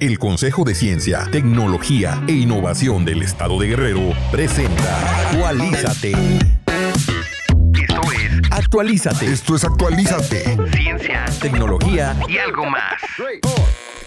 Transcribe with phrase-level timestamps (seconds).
[0.00, 6.12] El Consejo de Ciencia, Tecnología e Innovación del Estado de Guerrero presenta Actualízate.
[7.74, 9.26] Esto es Actualízate.
[9.26, 10.56] Esto es Actualízate.
[10.72, 13.00] Ciencia, tecnología y algo más.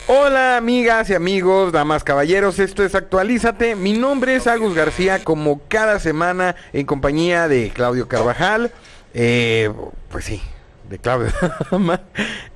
[0.08, 3.76] Hola amigas y amigos, damas, caballeros, esto es Actualízate.
[3.76, 8.72] Mi nombre es Agus García, como cada semana en compañía de Claudio Carvajal.
[9.14, 9.72] Eh,
[10.10, 10.42] pues sí,
[10.90, 11.32] de Claudio.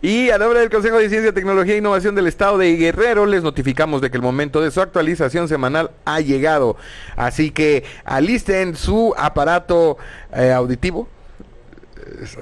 [0.01, 3.43] y a nombre del Consejo de Ciencia, Tecnología e Innovación del Estado de Guerrero, les
[3.43, 6.77] notificamos de que el momento de su actualización semanal ha llegado.
[7.15, 9.97] Así que alisten su aparato
[10.33, 11.07] eh, auditivo.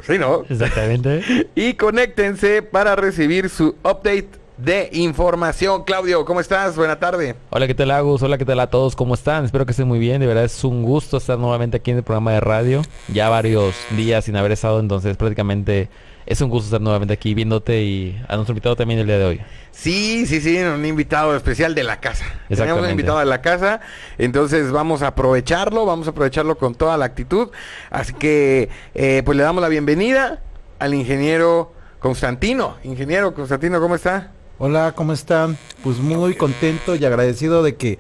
[0.03, 0.43] Sí, ¿no?
[0.49, 1.48] Exactamente.
[1.55, 5.84] Y conéctense para recibir su update de información.
[5.84, 6.75] Claudio, ¿cómo estás?
[6.75, 7.35] Buena tarde.
[7.52, 8.23] Hola, ¿qué tal Agus?
[8.23, 8.95] Hola, ¿qué tal a todos?
[8.95, 9.45] ¿Cómo están?
[9.45, 10.20] Espero que estén muy bien.
[10.20, 12.81] De verdad es un gusto estar nuevamente aquí en el programa de radio.
[13.07, 15.89] Ya varios días sin haber estado, entonces prácticamente
[16.25, 19.25] es un gusto estar nuevamente aquí viéndote y a nuestro invitado también el día de
[19.25, 19.41] hoy.
[19.71, 22.26] Sí, sí, sí, un invitado especial de la casa.
[22.49, 23.79] Tenemos un invitado de la casa,
[24.17, 27.49] entonces vamos a aprovecharlo, vamos a aprovecharlo con toda la actitud.
[27.91, 30.41] Así que, eh, pues le damos la bienvenida
[30.79, 32.77] al ingeniero Constantino.
[32.84, 34.32] Ingeniero Constantino, ¿cómo está?
[34.60, 35.55] Hola, ¿cómo están?
[35.84, 38.00] Pues muy contento y agradecido de que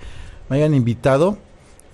[0.49, 1.37] me hayan invitado.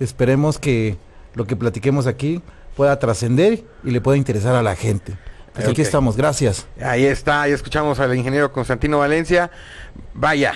[0.00, 0.96] Esperemos que
[1.34, 2.40] lo que platiquemos aquí
[2.74, 5.18] pueda trascender y le pueda interesar a la gente.
[5.52, 6.66] Pues aquí estamos, gracias.
[6.80, 9.50] Ahí está, ahí escuchamos al ingeniero Constantino Valencia.
[10.14, 10.54] Vaya,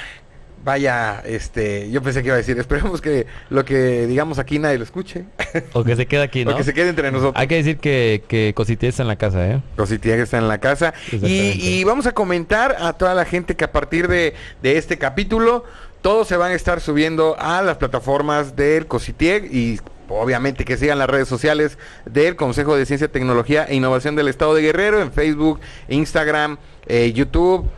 [0.64, 4.78] vaya, este, yo pensé que iba a decir, esperemos que lo que digamos aquí nadie
[4.78, 5.24] lo escuche,
[5.72, 6.52] O que se quede aquí, ¿no?
[6.52, 7.34] o que se quede entre nosotros.
[7.36, 9.62] Hay que decir que, que está en la casa, ¿eh?
[9.76, 10.94] Cositía que está en la casa.
[11.12, 15.64] Y, vamos a comentar a toda la gente que a partir de, de este capítulo,
[16.02, 20.98] todos se van a estar subiendo a las plataformas del Cositieg y obviamente que sigan
[20.98, 25.12] las redes sociales del Consejo de Ciencia, Tecnología e Innovación del Estado de Guerrero en
[25.12, 27.68] Facebook, Instagram, eh, YouTube,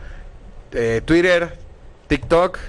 [0.73, 1.57] eh, Twitter,
[2.11, 2.59] TikTok.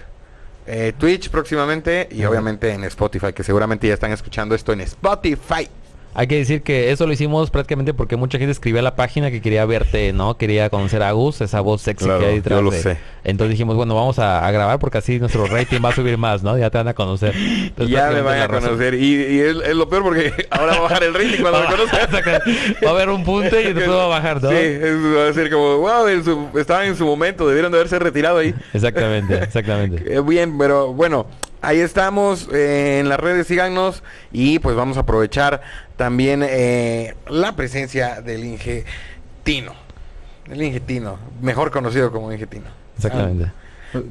[0.68, 5.68] eh, Twitch próximamente y obviamente en Spotify, que seguramente ya están escuchando esto en Spotify.
[6.14, 9.30] Hay que decir que eso lo hicimos prácticamente porque mucha gente escribía a la página
[9.30, 10.36] que quería verte, ¿no?
[10.36, 12.98] Quería conocer a Gus, esa voz sexy Claro, que hay detrás yo lo de- sé.
[13.24, 16.42] Entonces dijimos, bueno, vamos a, a grabar porque así nuestro rating va a subir más,
[16.42, 16.58] ¿no?
[16.58, 17.34] Ya te van a conocer.
[17.36, 18.94] Entonces, ya me van a conocer.
[18.94, 21.66] Y, y es, es lo peor porque ahora va a bajar el rating cuando me
[21.70, 22.08] conozcan.
[22.84, 24.50] Va a haber un punto y después va a bajar, ¿no?
[24.50, 27.78] Sí, es- va a ser como, wow, en su- estaban en su momento, debieron de
[27.78, 28.54] haberse retirado ahí.
[28.74, 30.20] Exactamente, exactamente.
[30.22, 31.26] Bien, pero bueno,
[31.62, 34.02] ahí estamos eh, en las redes, síganos
[34.32, 35.62] y pues vamos a aprovechar
[35.96, 38.84] también eh, la presencia del Inge
[39.44, 39.72] Tino.
[40.50, 42.66] El Inge Tino, mejor conocido como Inge Tino.
[42.96, 43.50] Exactamente.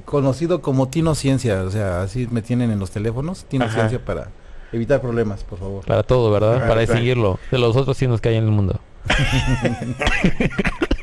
[0.05, 3.45] Conocido como Tino Ciencia, o sea, así me tienen en los teléfonos.
[3.45, 3.75] Tino Ajá.
[3.75, 4.29] Ciencia para
[4.71, 5.85] evitar problemas, por favor.
[5.85, 6.67] Para todo, ¿verdad?
[6.67, 8.79] Para distinguirlo de los otros signos que hay en el mundo.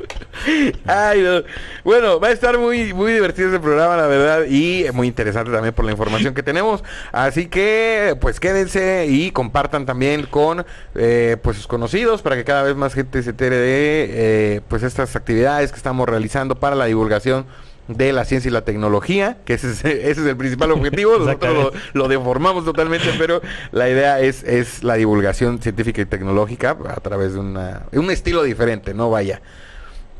[0.87, 1.43] Ay, no.
[1.85, 5.75] Bueno, va a estar muy, muy divertido este programa, la verdad, y muy interesante también
[5.75, 6.83] por la información que tenemos.
[7.13, 12.63] Así que, pues quédense y compartan también con eh, pues sus conocidos para que cada
[12.63, 16.87] vez más gente se entere de eh, pues estas actividades que estamos realizando para la
[16.87, 17.47] divulgación
[17.89, 21.75] de la ciencia y la tecnología, que ese es, ese es el principal objetivo, nosotros
[21.95, 23.41] lo, lo deformamos totalmente, pero
[23.73, 28.43] la idea es, es la divulgación científica y tecnológica a través de una, un estilo
[28.43, 29.41] diferente, no vaya.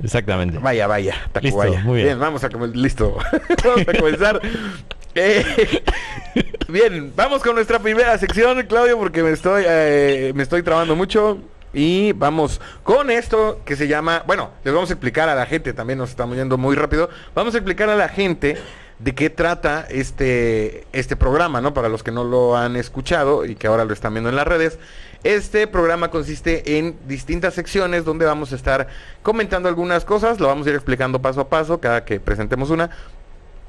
[0.03, 0.59] Exactamente.
[0.59, 1.15] Vaya, vaya.
[1.41, 2.19] Listo, muy bien.
[2.19, 3.17] vamos a listo.
[3.65, 4.41] vamos a comenzar.
[5.15, 5.45] Eh,
[6.69, 11.39] bien, vamos con nuestra primera sección, Claudio, porque me estoy eh, me estoy trabando mucho.
[11.73, 15.73] Y vamos con esto que se llama, bueno, les vamos a explicar a la gente,
[15.73, 17.11] también nos estamos yendo muy rápido.
[17.35, 18.59] Vamos a explicar a la gente
[18.99, 21.75] de qué trata este este programa, ¿no?
[21.75, 24.47] Para los que no lo han escuchado y que ahora lo están viendo en las
[24.47, 24.79] redes.
[25.25, 28.87] Este programa consiste en distintas secciones donde vamos a estar
[29.23, 32.91] comentando algunas cosas, lo vamos a ir explicando paso a paso cada que presentemos una.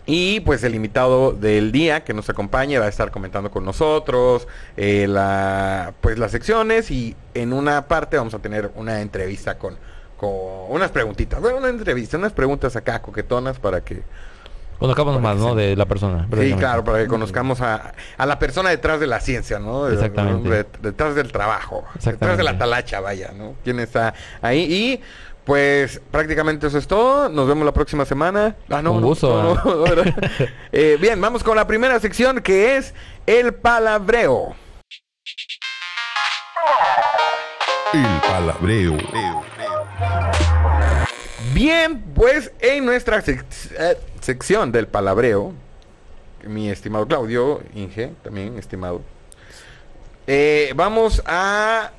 [0.05, 4.47] Y pues el invitado del día que nos acompañe va a estar comentando con nosotros
[4.77, 9.75] eh, la, pues las secciones y en una parte vamos a tener una entrevista con,
[10.17, 10.31] con
[10.69, 11.41] unas preguntitas.
[11.41, 14.03] Bueno, una entrevista, unas preguntas acá coquetonas para que...
[14.79, 15.55] Conozcamos Para más, ¿no?
[15.55, 16.27] De la persona.
[16.39, 19.85] Sí, claro, para que conozcamos a, a la persona detrás de la ciencia, ¿no?
[19.85, 20.49] De- Exactamente.
[20.49, 21.83] de- detrás del trabajo.
[22.03, 23.55] Detrás de la talacha, vaya, ¿no?
[23.63, 24.59] ¿Quién está ahí?
[24.71, 25.01] Y
[25.43, 27.27] pues prácticamente eso es todo.
[27.27, 28.55] Nos vemos la próxima semana.
[28.69, 28.93] Ah, no.
[28.93, 30.13] Un gusto, no, no, ¿verdad?
[30.71, 32.93] Eh, bien, vamos con la primera sección que es
[33.25, 34.55] el palabreo.
[37.93, 38.97] El palabreo.
[41.53, 45.53] Bien, pues en nuestra eh, sección del palabreo,
[46.45, 49.01] mi estimado Claudio, Inge, también estimado,
[50.27, 51.91] eh, vamos a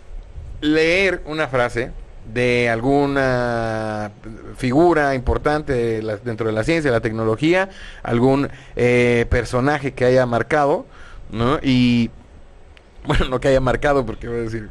[0.60, 1.90] leer una frase
[2.32, 4.12] de alguna
[4.58, 7.70] figura importante dentro de la ciencia, la tecnología,
[8.02, 10.84] algún eh, personaje que haya marcado,
[11.30, 11.58] ¿no?
[11.62, 12.10] Y
[13.06, 14.68] bueno, no que haya marcado, porque voy a decir,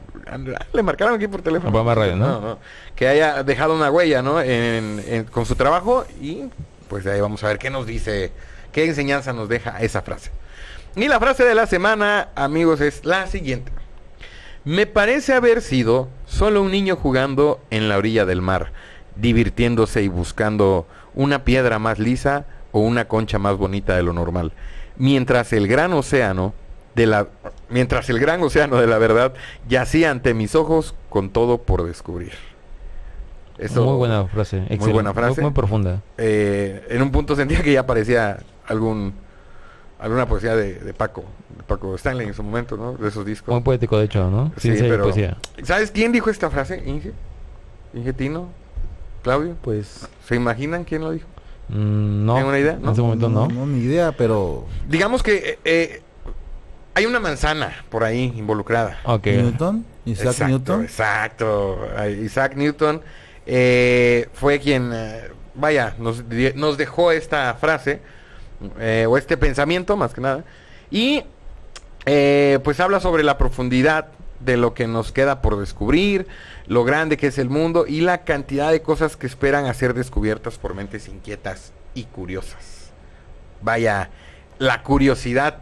[0.74, 1.72] le marcaron aquí por teléfono.
[1.72, 2.60] Programa radio, ¿no?
[2.96, 4.42] Que haya dejado una huella, ¿no?
[4.42, 6.44] En- en- con su trabajo y
[6.88, 8.31] pues de ahí vamos a ver qué nos dice,
[8.72, 10.31] qué enseñanza nos deja esa frase.
[10.96, 13.72] Y la frase de la semana, amigos, es la siguiente.
[14.66, 18.72] Me parece haber sido solo un niño jugando en la orilla del mar,
[19.16, 24.52] divirtiéndose y buscando una piedra más lisa o una concha más bonita de lo normal,
[24.98, 26.54] mientras el gran océano
[27.00, 27.28] de la
[27.69, 29.34] mientras el gran océano de la verdad
[29.69, 32.34] yacía ante mis ojos con todo por descubrir.
[33.57, 34.57] Eso, muy buena frase.
[34.63, 35.42] excelente, buena frase.
[35.42, 36.01] Muy, profunda.
[36.18, 39.13] eh, en un punto sentía que ya parecía algún
[39.98, 41.24] alguna poesía de, de Paco,
[41.57, 42.94] de Paco Stanley en su momento, ¿no?
[42.94, 43.54] De esos discos.
[43.54, 44.51] Muy poético, de hecho, ¿no?
[44.57, 45.38] Sí, pero- poesía.
[45.63, 46.84] ¿Sabes quién dijo esta frase?
[46.86, 47.13] Inge.
[47.94, 48.48] Inge Tino.
[49.24, 49.56] Claudio.
[49.62, 51.28] Pues ¿Se imaginan quién lo dijo?
[51.69, 52.34] Mm, no.
[52.34, 52.74] ¿Tienen una idea?
[52.74, 52.92] En ¿No?
[52.92, 53.48] ese momento no.
[53.48, 56.01] no, ni idea, pero Digamos que eh, eh,
[56.94, 59.00] hay una manzana por ahí involucrada.
[59.03, 59.27] Ok.
[59.27, 60.83] Newton, Isaac exacto, Newton.
[60.83, 61.88] Exacto.
[62.24, 63.01] Isaac Newton
[63.45, 66.27] eh, fue quien, eh, vaya, nos,
[66.77, 68.01] dejó esta frase,
[68.80, 70.44] eh, o este pensamiento más que nada,
[70.91, 71.24] y
[72.06, 74.07] eh, pues habla sobre la profundidad
[74.39, 76.27] de lo que nos queda por descubrir,
[76.68, 79.94] lo grande que es el mundo y la cantidad de cosas que esperan a ser
[79.94, 82.91] descubiertas por mentes inquietas y curiosas.
[83.62, 84.09] Vaya,
[84.59, 85.59] la curiosidad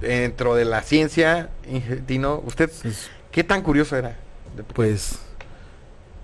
[0.00, 1.50] dentro de la ciencia,
[2.06, 2.70] Tino, ¿usted
[3.30, 4.16] qué tan curioso era?
[4.74, 5.18] pues,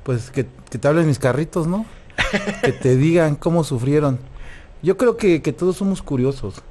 [0.02, 1.84] pues que, que te hablen mis carritos, ¿no?
[2.62, 4.18] que te digan cómo sufrieron.
[4.82, 6.62] Yo creo que, que todos somos curiosos.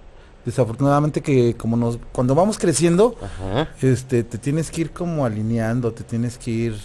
[0.45, 3.69] Desafortunadamente que como nos, cuando vamos creciendo, Ajá.
[3.81, 6.75] este, te tienes que ir como alineando, te tienes que ir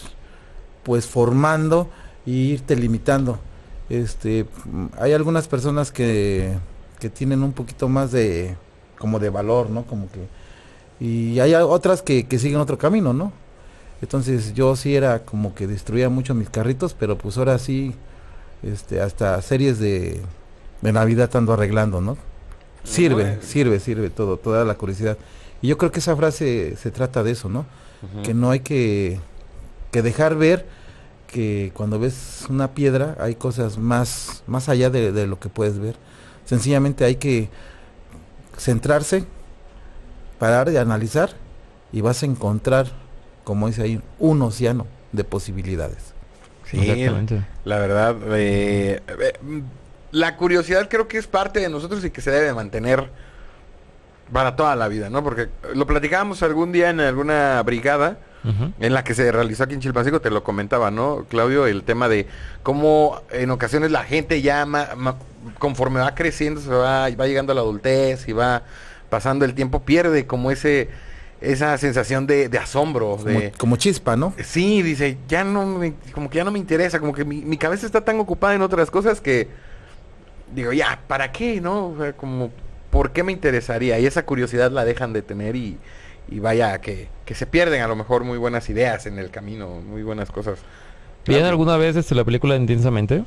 [0.83, 1.89] pues formando
[2.27, 3.39] y irte limitando.
[3.89, 4.47] Este,
[4.99, 6.53] hay algunas personas que,
[7.01, 8.57] que tienen un poquito más de,
[8.99, 9.85] como de valor, ¿no?
[9.85, 10.27] Como que,
[11.05, 13.33] y hay otras que, que siguen otro camino, ¿no?
[14.03, 17.95] Entonces yo sí era como que destruía mucho mis carritos, pero pues ahora sí,
[18.63, 20.21] este, hasta series de,
[20.83, 22.17] de Navidad ando arreglando, ¿no?
[22.85, 25.19] Sirve, sirve, sirve todo, toda la curiosidad.
[25.61, 27.67] Y yo creo que esa frase se trata de eso, ¿no?
[28.23, 29.19] Que no hay que,
[29.91, 30.67] que dejar ver
[31.27, 35.79] que cuando ves una piedra hay cosas más, más allá de, de lo que puedes
[35.79, 35.97] ver.
[36.45, 37.49] Sencillamente hay que
[38.57, 39.25] centrarse,
[40.39, 41.31] parar y analizar
[41.93, 42.87] y vas a encontrar,
[43.45, 46.15] como dice ahí, un océano de posibilidades.
[46.71, 47.43] Sí, Exactamente.
[47.65, 49.63] la verdad, eh, eh,
[50.11, 53.09] la curiosidad creo que es parte de nosotros y que se debe mantener
[54.33, 55.23] para toda la vida, ¿no?
[55.23, 58.19] Porque lo platicábamos algún día en alguna brigada
[58.79, 61.67] en la que se realizó aquí en Chilpancingo, te lo comentaba, ¿no, Claudio?
[61.67, 62.29] El tema de
[62.63, 65.17] cómo en ocasiones la gente ya ma- ma-
[65.59, 68.63] conforme va creciendo, se va, va llegando a la adultez y va
[69.09, 70.89] pasando el tiempo, pierde como ese
[71.41, 73.53] esa sensación de, de asombro, Como, de...
[73.53, 74.33] como chispa, ¿no?
[74.43, 77.59] Sí, dice, ya no me, como que ya no me interesa, como que mi, mi
[77.59, 79.49] cabeza está tan ocupada en otras cosas que
[80.55, 81.61] digo, ya, ¿para qué?
[81.61, 81.89] ¿No?
[81.89, 82.51] O sea, como,
[82.91, 83.99] ¿por qué me interesaría?
[83.99, 85.77] Y esa curiosidad la dejan de tener y,
[86.29, 89.69] y vaya, que, que se pierden a lo mejor muy buenas ideas en el camino,
[89.87, 90.59] muy buenas cosas.
[91.27, 93.25] ¿Vieron alguna vez este, la película Intensamente?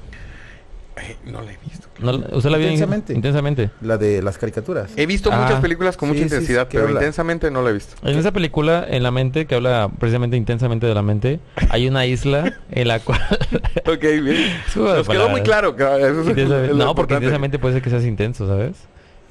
[1.02, 1.88] Eh, no la he visto.
[2.00, 2.68] ¿No la- ¿Usted la vio?
[2.68, 3.14] Intensamente.
[3.14, 3.70] Intensamente.
[3.82, 4.92] La de las caricaturas.
[4.96, 7.62] He visto Ah, muchas películas con sí, mucha sí, sí, intensidad, pero habla- intensamente no
[7.62, 7.96] la he visto.
[8.08, 11.40] En esa película, en la mente, que habla precisamente intensamente de la mente,
[11.70, 13.20] hay una isla en la cual...
[13.88, 14.54] ok, bien.
[14.76, 15.76] Nos quedó muy claro.
[15.78, 17.16] eso es- es no, porque importante.
[17.16, 18.76] intensamente puede ser que seas intenso, ¿sabes?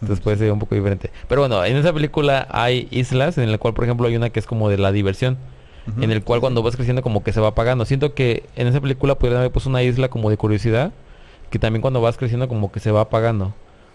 [0.00, 1.10] Entonces puede ser un poco diferente.
[1.28, 4.38] Pero bueno, en esa película hay islas en la cual, por ejemplo, hay una que
[4.38, 5.36] es como de la diversión.
[6.02, 7.86] En el cual cuando vas creciendo como que se va apagando.
[7.86, 10.92] Siento que en esa película pudieran haber puesto una isla como de curiosidad.
[11.50, 13.54] Que también cuando vas creciendo como que se va apagando.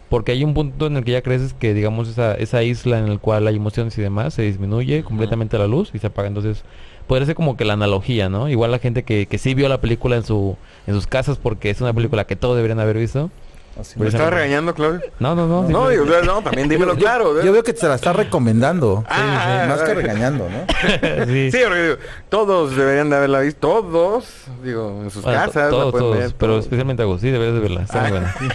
[0.10, 3.08] Porque hay un punto en el que ya creces que digamos esa, esa isla en
[3.08, 6.28] el cual hay emociones y demás se disminuye completamente la luz y se apaga.
[6.28, 6.64] Entonces
[7.08, 8.50] podría ser como que la analogía, ¿no?
[8.50, 10.56] Igual la gente que, que sí vio la película en su
[10.88, 13.32] en sus casas porque es una película que todos deberían haber visto.
[13.80, 14.00] Así.
[14.00, 15.01] ¿Me estás regañando, Claudio?
[15.20, 15.63] No, no, no.
[15.68, 15.89] No,
[16.24, 17.42] no, también dímelo claro.
[17.44, 19.03] Yo veo que te la está recomendando.
[19.10, 21.25] Ah, más que ah, regañando, ¿no?
[21.25, 21.51] sí.
[21.51, 21.96] Sí, porque digo,
[22.30, 25.56] todos deberían de haberla visto, todos, digo, en sus Bueno, casas.
[25.63, 26.65] la todos, ver, pero todos.
[26.65, 28.10] especialmente Agus, sí, deberías de verla, está Ah.
[28.10, 28.36] buena.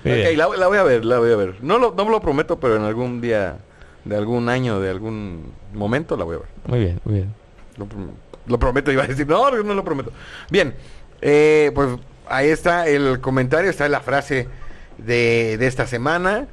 [0.00, 1.54] Ok, la, la voy a ver, la voy a ver.
[1.62, 3.58] No lo, no me lo prometo, pero en algún día,
[4.04, 6.48] de algún año, de algún momento, la voy a ver.
[6.66, 7.34] Muy bien, muy bien.
[7.76, 7.86] Lo,
[8.46, 10.10] lo prometo, iba a decir, no, no lo prometo.
[10.50, 10.74] Bien,
[11.20, 11.88] eh, pues
[12.30, 14.48] ahí está el comentario, está la frase
[14.98, 16.46] de, de esta semana.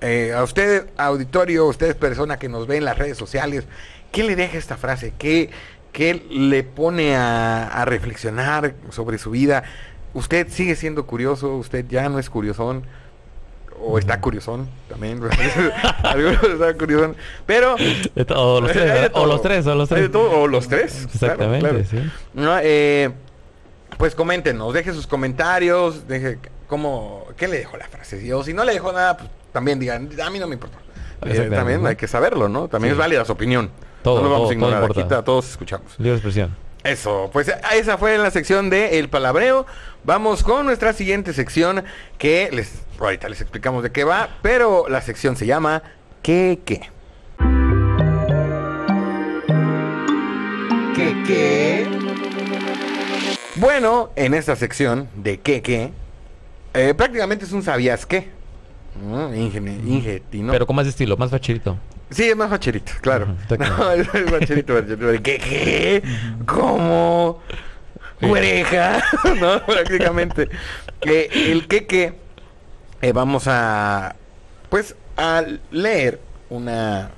[0.00, 3.64] Eh, a usted, auditorio, usted persona que nos ve en las redes sociales,
[4.12, 5.12] ¿qué le deja esta frase?
[5.18, 5.50] ¿Qué,
[5.92, 9.64] que le pone a, a reflexionar sobre su vida.
[10.14, 12.84] Usted sigue siendo curioso, usted ya no es curiosón.
[13.80, 15.20] O está curiosón también.
[16.02, 17.16] Algunos están curiosón.
[17.46, 17.76] Pero.
[18.34, 20.10] O los tres, o los tres, o los tres.
[20.14, 20.92] o los tres.
[20.92, 21.84] claro, Exactamente, claro.
[21.88, 22.10] sí.
[22.34, 23.10] No, eh,
[23.98, 26.38] pues coméntenos, deje sus comentarios, deje
[26.68, 28.32] cómo, ¿qué le dejó la frase?
[28.32, 30.78] O si no le dejó nada, pues también digan, a mí no me importa.
[31.26, 32.68] Eh, también hay que saberlo, ¿no?
[32.68, 32.94] También Sí.
[32.94, 33.70] es válida su opinión.
[34.02, 35.98] Todo, no lo vamos todo, a ignorar, todo aquí todos escuchamos.
[35.98, 36.56] Libre expresión.
[36.84, 39.66] Eso, pues esa fue la sección de El Palabreo.
[40.04, 41.84] Vamos con nuestra siguiente sección
[42.18, 45.82] que les ahorita les explicamos de qué va, pero la sección se llama
[46.22, 46.88] ¿Qué qué?
[50.94, 52.07] ¿Qué qué?
[53.58, 55.90] Bueno, en esta sección de ¿Qué qué?
[56.74, 58.28] eh, prácticamente es un sabías qué.
[59.02, 59.32] ¿no?
[59.34, 60.52] Ingene- ingetino.
[60.52, 61.76] Pero con más estilo, más fachirito.
[62.10, 63.26] Sí, es más facherito, claro.
[63.58, 65.22] No, es es facherito, facherito.
[65.22, 66.02] ¿Qué, qué?
[66.46, 67.40] ¿Cómo?
[68.22, 69.02] Oreja,
[69.40, 69.64] ¿no?
[69.64, 70.48] Prácticamente.
[71.02, 72.14] Eh, el que que
[73.02, 74.16] eh, vamos a,
[74.70, 77.10] pues, a leer una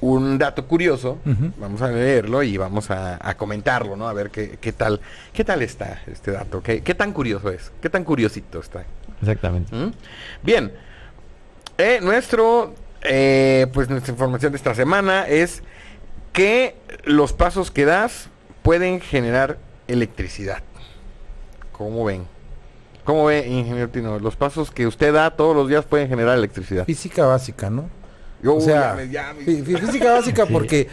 [0.00, 1.18] un dato curioso.
[1.58, 4.08] Vamos a leerlo y vamos a, a comentarlo, ¿no?
[4.08, 5.00] A ver qué, qué tal,
[5.32, 8.84] qué tal está este dato, qué, qué tan curioso es, qué tan curiosito está.
[9.20, 9.74] Exactamente.
[9.74, 9.92] ¿Mm?
[10.42, 10.72] Bien,
[11.78, 15.62] Eh, nuestro, eh, pues nuestra información de esta semana es
[16.34, 18.28] que los pasos que das
[18.62, 19.56] pueden generar
[19.88, 20.62] electricidad.
[21.72, 22.26] ¿Cómo ven?
[23.04, 24.18] ¿Cómo ve, ingeniero Tino?
[24.18, 26.84] Los pasos que usted da todos los días pueden generar electricidad.
[26.84, 27.88] Física básica, ¿no?
[28.42, 30.52] Yo, o sea, ya me- ya me- física básica Sí.
[30.52, 30.88] porque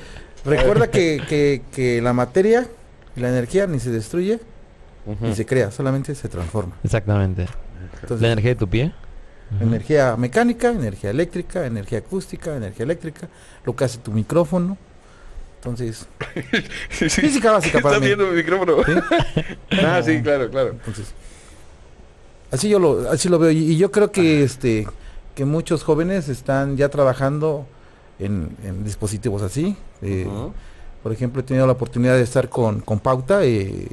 [0.46, 2.68] recuerda que, que- que la materia
[3.16, 4.40] y la energía ni se destruye
[5.22, 6.76] ni se crea, solamente se transforma.
[6.84, 7.48] Exactamente.
[8.02, 8.92] Entonces, La energía de tu pie.
[9.62, 13.30] Energía mecánica, energía eléctrica, energía acústica, energía eléctrica,
[13.64, 14.78] lo que hace tu micrófono.
[15.60, 16.06] Entonces,
[16.90, 17.22] Sí, sí.
[17.22, 18.08] física básica para ¿Estás mí.
[18.08, 18.84] viendo mi micrófono?
[18.84, 18.92] ¿sí?
[19.86, 20.72] ah, sí, claro, claro.
[20.72, 21.14] Entonces,
[22.52, 23.52] así yo lo, así lo veo.
[23.52, 24.86] Y, y yo creo que este
[25.38, 27.68] que muchos jóvenes están ya trabajando
[28.18, 29.76] en, en dispositivos así.
[30.02, 30.26] eh.
[31.04, 33.46] Por ejemplo, he tenido la oportunidad de estar con, con Pauta.
[33.46, 33.88] eh,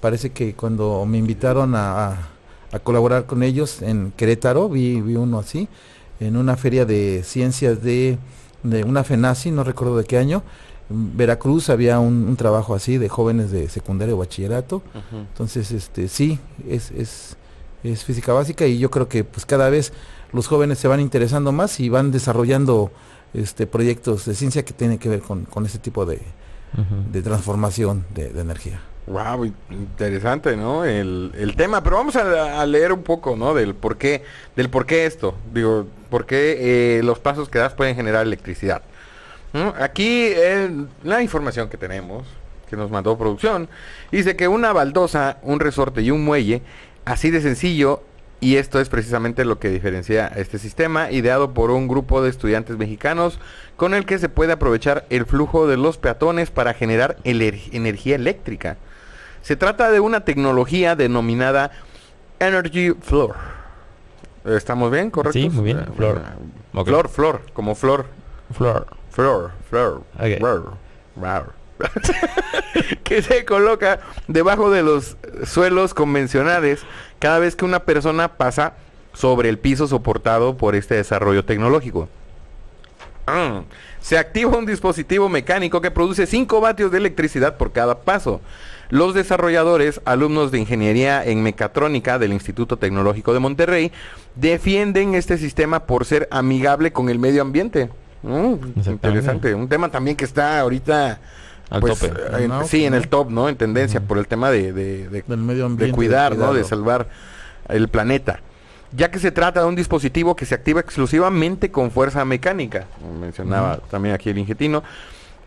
[0.00, 2.28] parece que cuando me invitaron a, a-
[2.72, 5.68] a colaborar con ellos en Querétaro, vi, vi uno así,
[6.20, 8.16] en una feria de ciencias de,
[8.62, 10.42] de una FENACI, no recuerdo de qué año.
[10.90, 14.82] En Veracruz había un, un trabajo así de jóvenes de secundaria o bachillerato.
[15.12, 17.36] Entonces, este, sí, es, es,
[17.84, 19.92] es física básica y yo creo que pues cada vez
[20.32, 22.90] los jóvenes se van interesando más y van desarrollando
[23.34, 26.20] este proyectos de ciencia que tienen que ver con, con ese tipo de,
[27.12, 28.80] de transformación de, de energía.
[29.06, 30.84] Wow, interesante, ¿no?
[30.84, 33.54] El, el tema, pero vamos a, a leer un poco, ¿no?
[33.54, 34.22] Del por qué,
[34.54, 38.82] del por qué esto, digo, por qué eh, los pasos que das pueden generar electricidad.
[39.80, 40.70] Aquí eh,
[41.04, 42.26] la información que tenemos,
[42.68, 43.70] que nos mandó producción,
[44.12, 46.60] dice que una baldosa, un resorte y un muelle,
[47.06, 48.02] así de sencillo,
[48.40, 52.30] y esto es precisamente lo que diferencia a este sistema, ideado por un grupo de
[52.30, 53.40] estudiantes mexicanos,
[53.76, 58.76] con el que se puede aprovechar el flujo de los peatones para generar energía eléctrica.
[59.42, 61.72] Se trata de una tecnología denominada
[62.38, 63.34] Energy Floor.
[64.44, 65.10] ¿Estamos bien?
[65.10, 65.38] ¿Correcto?
[65.38, 66.22] Sí, muy bien, Floor.
[66.74, 66.86] Ok.
[66.86, 68.06] Flor, flor, como flor.
[68.52, 68.86] Flor.
[69.10, 70.02] Flor, flor.
[70.14, 70.38] Ok.
[70.38, 70.74] flor,
[71.14, 71.58] flor.
[73.04, 76.80] que se coloca debajo de los suelos convencionales
[77.18, 78.74] cada vez que una persona pasa
[79.12, 82.08] sobre el piso soportado por este desarrollo tecnológico.
[83.26, 83.62] Ah,
[84.00, 88.40] Se activa un dispositivo mecánico que produce 5 vatios de electricidad por cada paso.
[88.90, 93.92] Los desarrolladores, alumnos de ingeniería en mecatrónica del Instituto Tecnológico de Monterrey,
[94.34, 97.90] defienden este sistema por ser amigable con el medio ambiente.
[98.22, 98.54] Mm,
[98.86, 99.54] interesante.
[99.54, 101.20] Un tema también que está ahorita
[101.70, 102.12] Al pues, tope.
[102.20, 103.48] eh, en- No, sí, en el top, ¿no?
[103.48, 105.94] En tendencia por el tema de, de- de- Del medio de ambiente.
[105.94, 106.54] cuidar, ¿no?
[106.54, 107.08] De salvar
[107.68, 108.40] el planeta.
[108.92, 113.18] Ya que se trata de un dispositivo que se activa exclusivamente con fuerza mecánica, como
[113.20, 114.82] mencionaba también aquí el ingetino.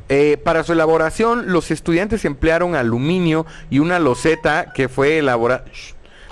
[0.09, 5.63] Eh, para su elaboración, los estudiantes emplearon aluminio y una loseta que fue elaborada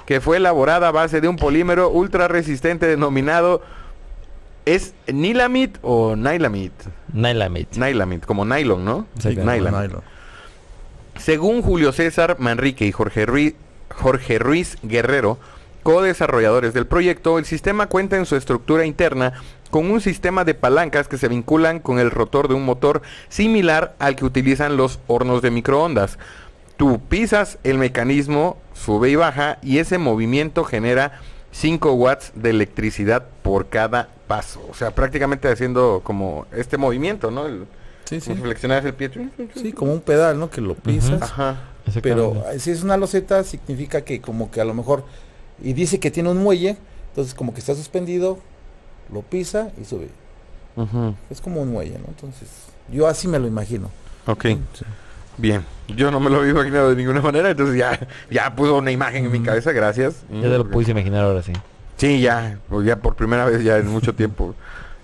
[0.06, 3.62] que fue elaborada a base de un polímero ultra resistente denominado
[4.76, 6.72] es Nilamid o Nylamid.
[7.12, 7.80] Nylamate.
[7.80, 9.08] Nylamid, como nylon, ¿no?
[9.20, 10.04] Sí, nylon.
[11.18, 13.56] Según Julio César Manrique y Jorge Ruiz,
[13.90, 15.40] Jorge Ruiz Guerrero,
[15.82, 19.34] co-desarrolladores del proyecto, el sistema cuenta en su estructura interna
[19.72, 23.96] con un sistema de palancas que se vinculan con el rotor de un motor similar
[23.98, 26.20] al que utilizan los hornos de microondas.
[26.78, 31.20] Tú pisas el mecanismo, sube y baja, y ese movimiento genera
[31.52, 34.62] 5 watts de electricidad por cada paso.
[34.70, 37.46] O sea, prácticamente haciendo como este movimiento, ¿no?
[37.48, 37.66] El-
[38.06, 38.34] Sí, sí.
[38.34, 39.12] Flexionaras el pie.
[39.54, 40.50] Sí, como un pedal, ¿no?
[40.50, 41.22] Que lo pisas.
[41.22, 41.58] Ajá.
[42.02, 45.04] Pero eh, si es una loseta, significa que como que a lo mejor...
[45.62, 46.78] Y dice que tiene un muelle,
[47.10, 48.40] entonces como que está suspendido,
[49.14, 50.10] lo pisa y sube.
[51.30, 52.06] Es como un muelle, ¿no?
[52.08, 52.48] Entonces,
[52.92, 53.92] yo así me lo imagino.
[54.26, 54.46] Ok.
[55.38, 55.64] Bien.
[55.88, 58.00] Yo no me lo había imaginado de ninguna manera, entonces ya,
[58.32, 60.24] ya puso una imagen en mi cabeza, gracias.
[60.32, 61.54] Ya te lo pudiste imaginar ahora sí.
[62.00, 64.56] Sí, ya, pues ya por primera vez ya en mucho tiempo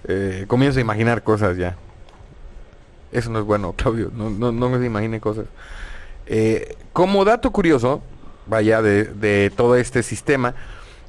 [0.07, 1.75] eh, comienzo a imaginar cosas ya.
[3.11, 5.45] Eso no es bueno, Claudio, no, no, no me imagine cosas.
[6.25, 8.01] Eh, como dato curioso,
[8.47, 10.55] vaya, de, de todo este sistema,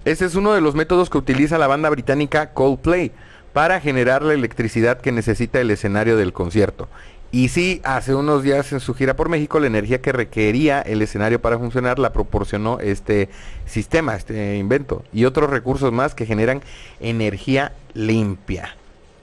[0.05, 3.13] ese es uno de los métodos que utiliza la banda británica Coldplay
[3.53, 6.89] para generar la electricidad que necesita el escenario del concierto.
[7.33, 11.03] Y sí, hace unos días en su gira por México, la energía que requería el
[11.03, 13.29] escenario para funcionar la proporcionó este
[13.67, 16.63] sistema, este invento, y otros recursos más que generan
[17.01, 18.77] energía limpia.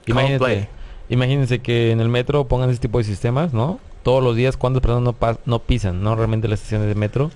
[0.06, 0.68] Imagínate,
[1.10, 3.80] imagínense que en el metro pongan ese tipo de sistemas, ¿no?
[4.04, 6.16] Todos los días, ¿cuántas personas no, pas- no pisan, no?
[6.16, 7.32] Realmente las estaciones de metro.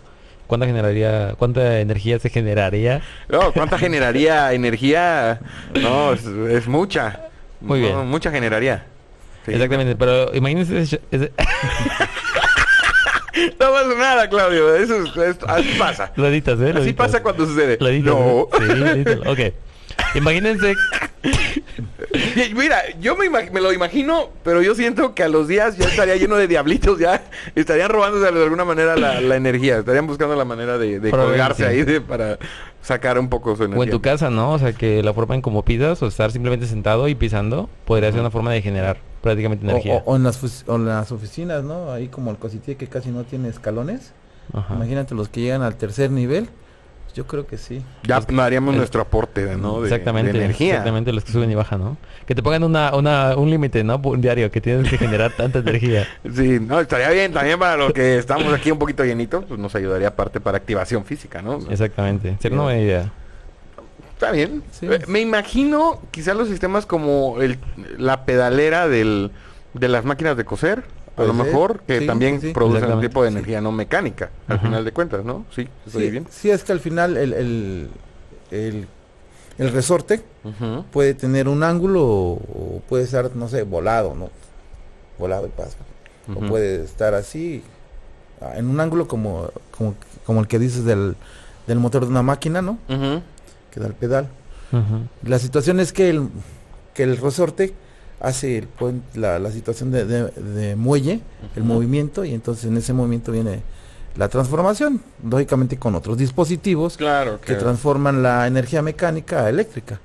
[0.47, 3.01] ¿Cuánta generaría, cuánta energía se generaría?
[3.29, 5.39] No, ¿cuánta generaría energía?
[5.81, 7.21] No, es, es mucha.
[7.62, 8.07] Muy No, bien.
[8.09, 8.86] Mucha generaría.
[9.47, 9.53] Sí.
[9.53, 11.31] Exactamente, pero imagínense ese, ese-
[13.59, 14.75] No pasa nada, Claudio.
[14.75, 16.11] Eso es- es- así pasa.
[16.15, 16.73] lo editas, ¿eh?
[16.73, 17.77] Lo Así pasa cuando sucede.
[17.79, 18.47] Lo editas, No.
[18.61, 19.03] ¿eh?
[19.05, 19.29] Sí.
[19.29, 19.39] Ok.
[20.15, 20.75] Imagínense,
[22.55, 23.29] Mira, yo me,
[23.61, 27.23] lo imagino, pero yo siento que a los días ya estaría lleno de diablitos, ya
[27.55, 31.83] estarían robándose de alguna manera la, la energía, estarían buscando la manera de, colgarse ahí
[31.83, 32.37] de- para
[32.81, 33.79] sacar un poco su energía.
[33.81, 34.53] o en tu casa, ¿no?
[34.53, 38.11] O sea, que la forma en como pisas o estar simplemente sentado y pisando podría
[38.11, 40.03] ser una forma de generar prácticamente energía.
[40.05, 41.91] o- o en las, o en las oficinas, ¿no?
[41.91, 44.13] Ahí como el cositía que casi no tiene escalones.
[44.53, 44.75] Ajá.
[44.75, 46.50] Imagínate los que llegan al tercer nivel.
[47.15, 47.81] Yo creo que sí.
[48.03, 49.81] Ya Es que- haríamos es- nuestro aporte, ¿no?
[49.81, 50.69] De, exactamente, de energía.
[50.74, 51.97] exactamente los que suben y bajan, ¿no?
[52.27, 53.95] Que te pongan una, una, un límite, ¿no?
[54.03, 56.05] Un diario que tienes que generar tanta energía.
[56.36, 59.74] Sí, no, estaría bien también para los que estamos aquí un poquito llenitos, pues nos
[59.74, 61.57] ayudaría aparte para activación física, ¿no?
[61.71, 62.38] Exactamente.
[62.39, 63.12] Sería una buena idea.
[64.17, 64.63] Está bien.
[64.71, 64.88] Sí.
[64.89, 67.59] Eh, Me imagino quizás los sistemas como el,
[68.00, 69.29] la pedalera del,
[69.75, 70.84] de las máquinas de coser,
[71.17, 74.60] a lo mejor, que sí, también sí, producen un tipo de energía no mecánica, al
[74.60, 75.45] final de cuentas, ¿no?
[75.56, 76.27] Sí, estoy Sí, bien.
[76.32, 77.89] sí, es que al final el, el,
[78.51, 78.88] el,
[79.60, 80.23] el resorte
[80.91, 84.30] puede tener un ángulo o, puede estar, no sé, volado, ¿no?
[85.19, 85.77] Volado y pasa.
[86.27, 86.45] Ujú.
[86.45, 87.63] O puede estar así,
[88.41, 89.93] ah, en un ángulo como, como,
[90.25, 91.15] como el que dices del,
[91.67, 92.77] del motor de una máquina, ¿no?
[92.89, 93.21] Ujú.
[93.71, 94.27] Que da el pedal.
[95.23, 96.27] La situación es que el,
[96.93, 97.73] que el resorte
[98.19, 98.67] hace el
[99.15, 101.21] la, la situación de, de- de muelle,
[101.56, 103.62] el movimiento, y entonces en ese movimiento viene
[104.15, 109.99] la transformación, lógicamente con otros dispositivos Claro, que transforman la energía mecánica a eléctrica.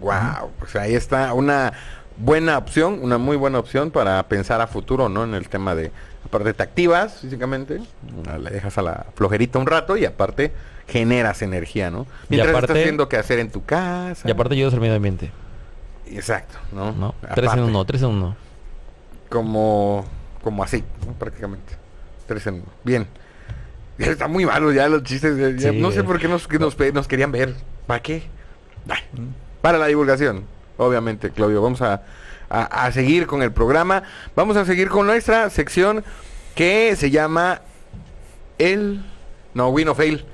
[0.00, 1.72] Wow, pues ahí está una
[2.18, 5.24] buena opción, una muy buena opción para pensar a futuro, ¿no?
[5.24, 5.90] En el tema de,
[6.24, 7.80] aparte te activas físicamente,
[8.38, 10.52] le dejas a la flojerita un rato y aparte
[10.88, 12.06] generas energía, ¿no?
[12.28, 14.26] Mientras aparte- estás haciendo que hacer en tu casa.
[14.28, 15.30] Y aparte ayudas al medio ambiente,
[16.06, 16.92] Exacto, ¿no?
[16.92, 17.14] ¿no?
[17.20, 18.36] Tres en Aparte, uno, tres en uno.
[19.30, 20.04] Como,
[20.42, 21.12] como así, ¿no?
[21.14, 21.74] prácticamente.
[22.26, 22.64] Tres en uno.
[22.84, 23.06] Bien.
[23.98, 25.36] Ya Está muy malo ya los chistes.
[25.36, 27.54] ya- ya Sí, no sé por qué nos, que nos, pe- nos querían ver.
[27.86, 28.24] ¿Para qué?
[28.88, 28.98] Ay,
[29.62, 30.44] Para la divulgación,
[30.76, 31.62] obviamente, Claudio.
[31.62, 32.02] Vamos a,
[32.50, 34.02] a- a seguir con el programa.
[34.36, 36.04] Vamos a seguir con nuestra sección
[36.54, 37.60] que se llama
[38.58, 39.04] El...
[39.54, 40.24] No, Win of Fail.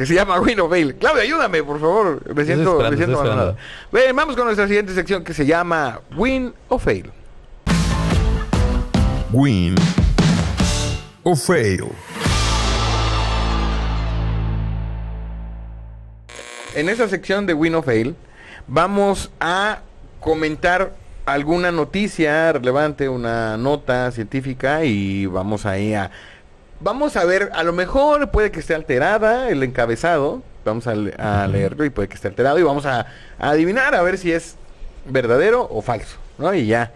[0.00, 0.94] Que se llama Win of Fail.
[0.94, 2.34] Claudio, ayúdame, por favor.
[2.34, 3.54] Me siento, me abandonado.
[3.92, 7.12] Bien, vamos con nuestra siguiente sección que se llama Win of Fail.
[9.30, 9.74] Win
[11.22, 11.84] o fail.
[16.74, 18.16] En esta sección de Win or Fail
[18.66, 19.80] vamos a
[20.20, 20.94] comentar
[21.26, 26.10] alguna noticia relevante, una nota científica y vamos ahí a
[26.80, 31.14] vamos a ver, a lo mejor puede que esté alterada el encabezado, vamos a, le-
[31.18, 33.00] a leerlo y puede que esté alterado y vamos a,
[33.38, 34.56] a adivinar a ver si es
[35.06, 36.52] verdadero o falso, ¿no?
[36.54, 36.92] Y ya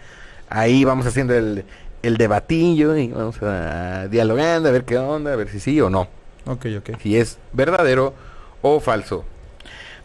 [0.49, 1.65] ahí vamos haciendo el,
[2.03, 5.89] el debatillo y vamos a dialogando a ver qué onda, a ver si sí o
[5.89, 6.07] no
[6.45, 6.99] Ok, ok.
[7.01, 8.13] si es verdadero
[8.61, 9.23] o falso.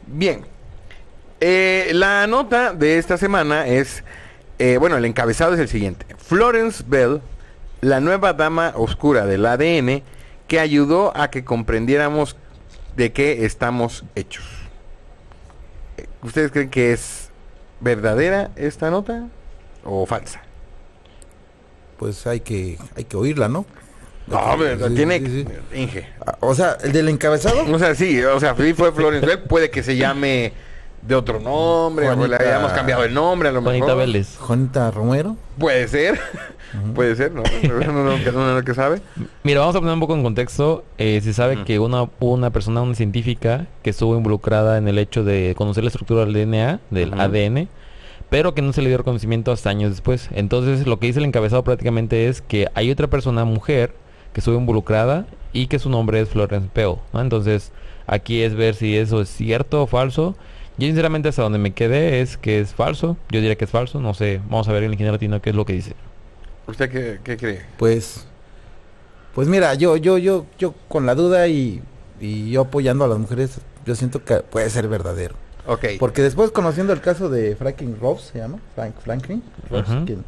[0.06, 0.44] Bien,
[1.42, 4.04] Eh, la nota de esta semana es,
[4.58, 6.04] eh, bueno, el encabezado es el siguiente.
[6.18, 7.22] Florence Bell,
[7.80, 10.02] la nueva dama oscura del ADN,
[10.48, 12.36] que ayudó a que comprendiéramos
[12.96, 14.44] de qué estamos hechos.
[16.22, 17.30] ¿Ustedes creen que es
[17.80, 19.28] verdadera esta nota
[19.84, 20.42] o falsa?
[21.98, 23.64] Pues hay que, hay que oírla, ¿no?
[24.26, 24.56] No,
[24.88, 25.18] Sí, tiene...
[25.20, 25.78] sí, sí.
[25.80, 26.08] Inge.
[26.24, 27.64] Ah, O sea, el del encabezado.
[27.72, 30.52] O sea, sí, o sea, sí fue Florence Bell, puede que se llame
[31.02, 33.98] de otro nombre, o le Juanita- habíamos cambiado el nombre a lo Juanita mejor.
[34.00, 34.36] Vélez.
[34.38, 35.36] Juanita Romero.
[35.58, 36.20] Puede ser,
[36.94, 37.42] puede ser, ¿no?
[37.64, 39.00] Uno no, lo que sabe.
[39.42, 40.84] Mira, vamos a poner un poco en contexto.
[40.98, 45.24] Eh, se sabe que una, una persona, una científica, que estuvo involucrada en el hecho
[45.24, 47.14] de conocer la estructura del DNA, del.
[47.14, 47.68] ADN,
[48.28, 50.30] pero que no se le dio reconocimiento hasta años después.
[50.32, 53.92] Entonces, lo que dice el encabezado prácticamente es que hay otra persona, mujer,
[54.32, 56.96] que estuvo involucrada y que su nombre es Florence Pell.
[57.12, 57.20] ¿no?
[57.20, 57.72] Entonces,
[58.06, 60.36] aquí es ver si eso es cierto o falso.
[60.78, 63.16] Yo sinceramente hasta donde me quedé es que es falso.
[63.30, 64.00] Yo diría que es falso.
[64.00, 64.40] No sé.
[64.48, 65.94] Vamos a ver el ingeniero latino qué es lo que dice.
[66.70, 67.62] ¿Usted qué, qué cree?
[67.78, 68.26] Pues,
[69.34, 71.82] pues mira, yo, yo, yo, yo con la duda y,
[72.20, 75.34] y yo apoyando a las mujeres, yo siento que puede ser verdadero.
[75.66, 75.84] Ok.
[75.98, 80.04] Porque después conociendo el caso de Franklin Ross, se llama, Frank Franklin, Ross, Ujú.
[80.06, 80.24] quien,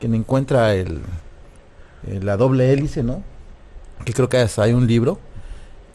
[0.00, 1.00] quien encuentra el,
[2.08, 3.22] el- la doble hélice, ¿no?
[4.04, 5.18] Que creo que hasta hay un libro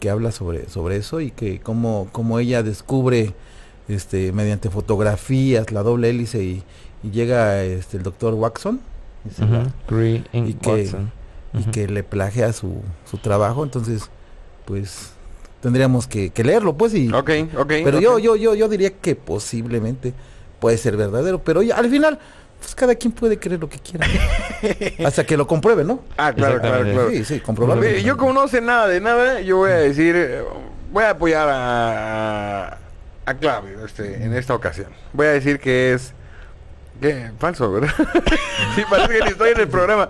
[0.00, 3.34] que habla sobre, sobre eso y que cómo, cómo ella descubre
[3.88, 6.62] este mediante fotografías la doble hélice y,
[7.02, 8.80] y llega este el doctor Watson
[10.32, 10.96] y, que-
[11.54, 14.10] y que le plagia su, su trabajo, entonces
[14.64, 15.12] pues
[15.60, 17.72] tendríamos que, que leerlo pues y Ok, ok.
[17.84, 20.12] pero yo, yo, yo, yo diría que posiblemente
[20.60, 22.18] puede ser verdadero, pero ya, al final,
[22.60, 24.06] pues cada quien puede creer lo que quiera.
[25.04, 26.00] Hasta que lo compruebe, ¿no?
[26.16, 27.10] Ah, claro, claro, claro.
[27.10, 27.82] Sí, sí, comprobarlo.
[27.82, 30.42] Mire, yo como no sé nada de nada, yo voy a decir, eh,
[30.92, 32.78] voy a apoyar a,
[33.26, 34.88] a Claudio este, en esta ocasión.
[35.12, 36.12] Voy a decir que es
[37.02, 37.30] ¿qué?
[37.38, 37.90] falso, ¿verdad?
[38.74, 40.08] sí, parece que ni estoy en el programa.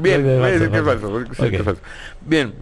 [0.00, 1.82] Bien, voy a decir que es falso, que es falso.
[2.24, 2.54] Bien,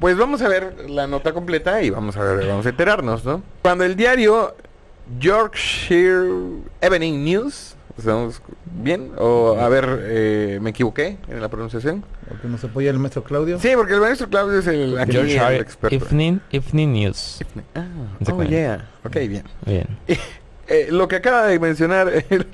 [0.00, 3.42] pues vamos a ver la nota completa y vamos a ver, vamos a enterarnos, ¿no?
[3.62, 4.54] Cuando el diario
[5.18, 6.28] Yorkshire
[6.80, 9.12] Evening News, ¿estamos bien?
[9.16, 12.04] O a ver, eh, me equivoqué en la pronunciación.
[12.28, 13.58] Porque nos apoya el maestro Claudio.
[13.58, 15.94] Sí, porque el maestro Claudio es el, aquí el experto.
[15.94, 17.44] Evening, Evening News.
[17.74, 17.86] Ah,
[18.30, 18.88] oh yeah.
[19.04, 19.44] Ok, bien.
[19.64, 19.86] Bien.
[20.68, 22.46] Eh, lo que acaba de mencionar el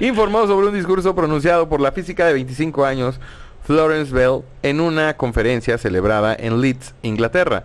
[0.00, 3.20] informó sobre un discurso pronunciado por la física de 25 años,
[3.62, 7.64] Florence Bell, en una conferencia celebrada en Leeds, Inglaterra.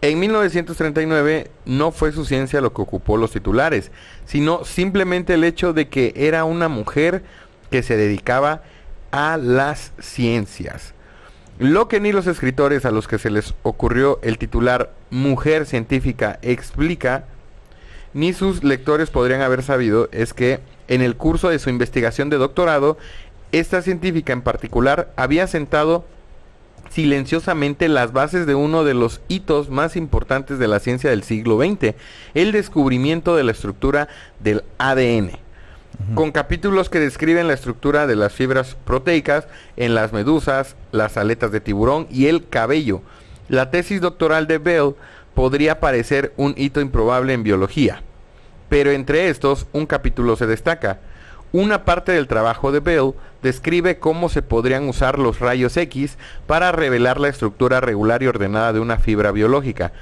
[0.00, 3.92] En 1939 no fue su ciencia lo que ocupó los titulares,
[4.24, 7.22] sino simplemente el hecho de que era una mujer
[7.70, 8.62] que se dedicaba
[9.12, 10.94] a las ciencias.
[11.60, 16.40] Lo que ni los escritores a los que se les ocurrió el titular Mujer Científica
[16.42, 17.26] explica,
[18.14, 22.38] ni sus lectores podrían haber sabido, es que en el curso de su investigación de
[22.38, 22.98] doctorado,
[23.52, 26.04] esta científica en particular había sentado
[26.90, 31.58] silenciosamente las bases de uno de los hitos más importantes de la ciencia del siglo
[31.58, 31.94] XX,
[32.34, 34.08] el descubrimiento de la estructura
[34.40, 35.32] del ADN
[36.14, 39.46] con capítulos que describen la estructura de las fibras proteicas
[39.76, 43.02] en las medusas, las aletas de tiburón y el cabello.
[43.48, 44.94] La tesis doctoral de Bell
[45.34, 48.02] podría parecer un hito improbable en biología,
[48.68, 51.00] pero entre estos un capítulo se destaca.
[51.52, 56.16] Una parte del trabajo de Bell describe cómo se podrían usar los rayos X
[56.46, 59.92] para revelar la estructura regular y ordenada de una fibra biológica,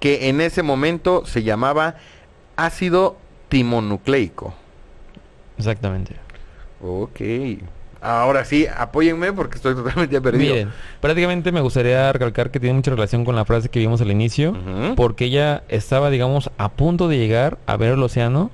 [0.00, 1.96] que en ese momento se llamaba
[2.56, 3.16] ácido
[3.48, 4.54] timonucleico.
[5.58, 6.16] Exactamente.
[6.82, 7.20] Ok.
[8.02, 10.54] Ahora sí, apóyenme porque estoy totalmente perdido.
[10.54, 14.10] Miren, prácticamente me gustaría recalcar que tiene mucha relación con la frase que vimos al
[14.10, 14.56] inicio,
[14.96, 18.50] porque ella estaba, digamos, a punto de llegar a ver el océano,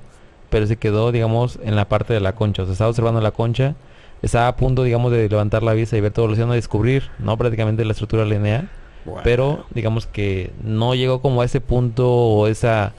[0.51, 2.63] pero se quedó, digamos, en la parte de la concha.
[2.63, 3.77] O sea, estaba observando la concha,
[4.23, 7.37] estaba a punto, digamos, de levantar la vista y ver todo el océano descubrir, ¿no?
[7.37, 8.69] Prácticamente la estructura lineal,
[9.23, 12.95] pero digamos que no llegó como a ese punto o esa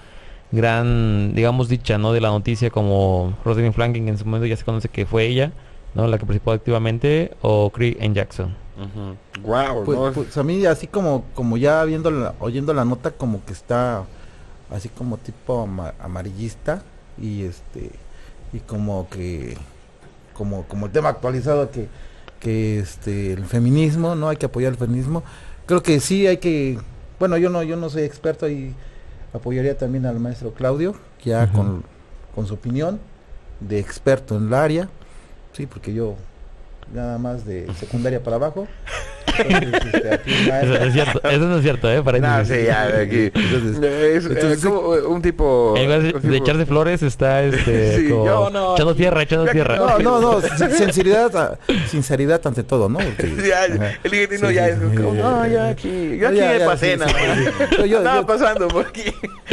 [0.54, 2.14] gran, digamos, dicha, ¿no?
[2.14, 5.52] De la noticia como Rosalind Franklin, en su momento ya se conoce que fue ella,
[5.98, 6.08] ¿no?
[6.08, 8.14] La que participó activamente, o Craig N.
[8.16, 8.56] Jackson.
[9.42, 13.44] Guau, Pues, pues, a mí así como como ya viendo la- oyendo la nota como
[13.44, 14.04] que está
[14.70, 16.84] así como tipo ama- amarillista
[17.20, 17.90] y este
[18.54, 19.58] y como que
[20.36, 21.88] como como el tema actualizado que
[22.40, 25.24] que este el feminismo no hay que apoyar el feminismo
[25.66, 26.78] creo que sí hay que
[27.20, 28.76] bueno yo no yo no soy experto y
[29.34, 30.94] apoyaría también al maestro Claudio
[31.26, 31.84] ya con
[32.36, 33.00] con su opinión
[33.60, 34.90] de experto en el área
[35.58, 36.16] sí porque yo
[36.94, 38.68] nada más de secundaria para abajo
[39.38, 42.02] Eso es cierto, eso no es cierto, ¿eh?
[42.04, 43.32] Para no, sí, ya, de aquí.
[43.40, 45.74] Entonces, Es, eh, entonces- como un tipo...
[45.76, 46.12] De,
[46.52, 49.76] un de flores está este Sí, como yo no, echando aquí- tierra, echando tierra.
[49.78, 51.58] No, no, no, sin- sinceridad, ah,
[51.90, 53.00] sinceridad ante todo, ¿no?
[53.00, 55.12] Porque- Ya, el ingeniero Sí, ya sí, es como,
[55.70, 57.12] aquí, yo aquí ya, pasé nada
[57.84, 59.04] Estaba pasando por aquí.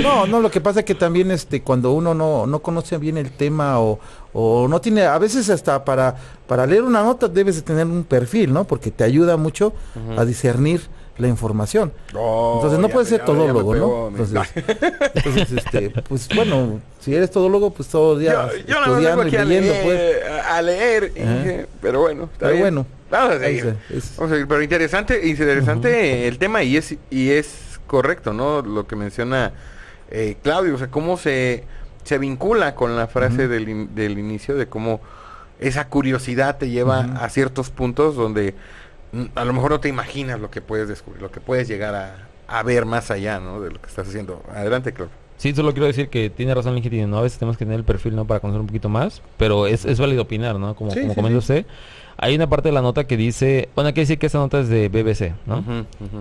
[0.02, 3.16] No, no, lo que pasa es que también este cuando uno no, no conoce bien
[3.16, 4.00] el tema o,
[4.32, 8.02] o no tiene, a veces hasta para, para leer una nota debes de tener un
[8.04, 8.64] perfil, ¿no?
[8.64, 9.63] Porque te ayuda mucho
[10.16, 10.80] a discernir
[11.16, 11.92] la información.
[12.14, 14.18] Oh, Entonces no puedes ser ya todólogo, pegó, ¿no?
[14.18, 14.64] Entonces,
[15.14, 19.36] entonces, este, pues bueno, si eres todólogo, pues todo día Yo, yo estudiando y aquí
[19.36, 20.44] a leyendo, leer, pues.
[20.46, 22.62] a, leer, y pero bueno, está Pero bien.
[22.62, 23.76] bueno, Vamos a seguir.
[23.88, 28.32] se- es- Vamos a seguir, pero interesante, interesante el tema y es y es correcto,
[28.32, 28.62] ¿no?
[28.62, 29.52] Lo que menciona
[30.10, 31.62] eh, Claudio, o sea, cómo se,
[32.02, 35.00] se vincula con la frase del, in- del inicio de cómo
[35.60, 38.54] esa curiosidad te lleva a ciertos puntos donde
[39.34, 42.28] a lo mejor no te imaginas lo que puedes descubrir, lo que puedes llegar a,
[42.48, 43.60] a ver más allá, ¿no?
[43.60, 44.42] De lo que estás haciendo.
[44.54, 45.14] Adelante, Claudio.
[45.36, 47.18] Sí, solo quiero decir que tiene razón Linkin, ¿no?
[47.18, 48.24] A veces tenemos que tener el perfil, ¿no?
[48.24, 50.74] Para conocer un poquito más, pero es, es válido opinar, ¿no?
[50.76, 51.38] Como, Sí, como sí, comenta sí.
[51.38, 51.66] usted.
[52.16, 54.60] Hay una parte de la nota que dice, bueno, hay que decir que esta nota
[54.60, 55.64] es de BBC, ¿no?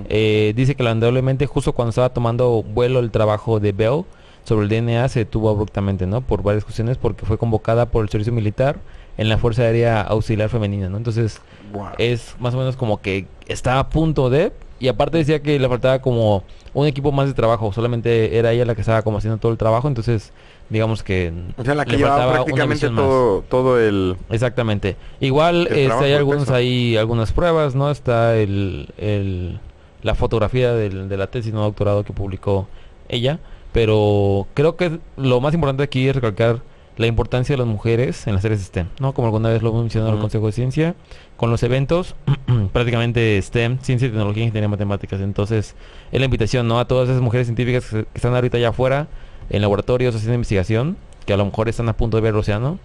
[0.09, 4.03] Eh, dice que lamentablemente justo cuando estaba tomando vuelo el trabajo de Bell
[4.43, 6.21] sobre el DNA se detuvo abruptamente, ¿no?
[6.21, 8.77] Por varias cuestiones, porque fue convocada por el servicio militar
[9.17, 10.97] en la Fuerza Aérea Auxiliar Femenina, ¿no?
[10.97, 11.39] Entonces
[11.73, 11.87] Wow.
[11.97, 15.67] es más o menos como que estaba a punto de y aparte decía que le
[15.69, 19.37] faltaba como un equipo más de trabajo, solamente era ella la que estaba como haciendo
[19.39, 20.31] todo el trabajo, entonces
[20.69, 23.03] digamos que O sea, la que le llevaba prácticamente más.
[23.05, 24.15] todo, todo el...
[24.29, 24.95] Exactamente.
[25.19, 27.91] Igual El este, hay algunos ahí algunas pruebas, ¿no?
[27.91, 29.59] Está el, el-
[30.01, 32.67] la fotografía del- de la tesis no doctorado que publicó
[33.07, 33.39] ella,
[33.71, 36.59] pero creo que lo más importante aquí es recalcar
[36.97, 39.13] la importancia de las mujeres en las áreas STEM, ¿no?
[39.13, 40.21] Como alguna vez lo hemos mencionado en el.
[40.21, 40.95] Consejo de Ciencia,
[41.37, 42.15] con los eventos
[42.73, 45.19] prácticamente STEM, ciencia, tecnología, ingeniería, matemáticas.
[45.21, 45.75] Entonces,
[46.11, 46.79] es la invitación, ¿no?
[46.79, 49.07] A todas esas mujeres científicas que, están ahorita allá afuera
[49.49, 52.79] en laboratorios haciendo investigación, que a lo mejor están a punto de ver el océano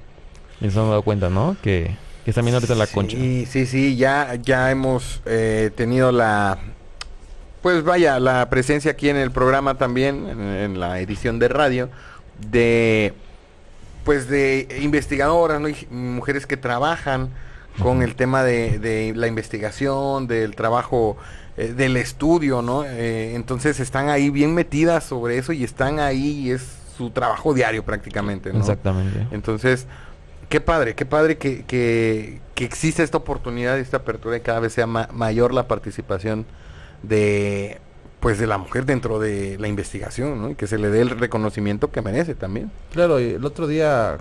[0.61, 1.57] y se han dado cuenta, ¿no?
[1.63, 1.95] Que,
[2.25, 3.17] que están viendo ahorita la concha.
[3.17, 6.59] Sí, sí, sí, ya, ya hemos eh, tenido la,
[7.63, 11.91] pues vaya, la presencia aquí en el programa también, en, en la edición de radio,
[12.51, 13.13] de,
[14.09, 15.69] pues de investigadoras, ¿no?
[15.69, 17.29] Y mujeres que trabajan
[17.83, 21.19] con el tema de, de la investigación, del trabajo,
[21.59, 22.85] eh, del estudio, ¿no?
[22.87, 26.63] Eh, entonces están ahí bien metidas sobre eso y están ahí, y es
[26.97, 28.61] su trabajo diario prácticamente, ¿no?
[28.61, 29.27] Exactamente.
[29.31, 29.87] Entonces,
[30.49, 34.73] qué padre, qué padre que, que, que existe esta oportunidad, esta apertura y cada vez
[34.73, 36.47] sea ma- mayor la participación
[37.03, 37.79] de
[38.21, 40.51] pues de la mujer dentro de la investigación, ¿no?
[40.51, 42.71] Y que se le dé el reconocimiento que merece también.
[42.93, 44.19] Claro, y el otro día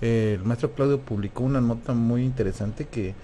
[0.00, 3.14] eh, el maestro Claudio publicó una nota muy interesante que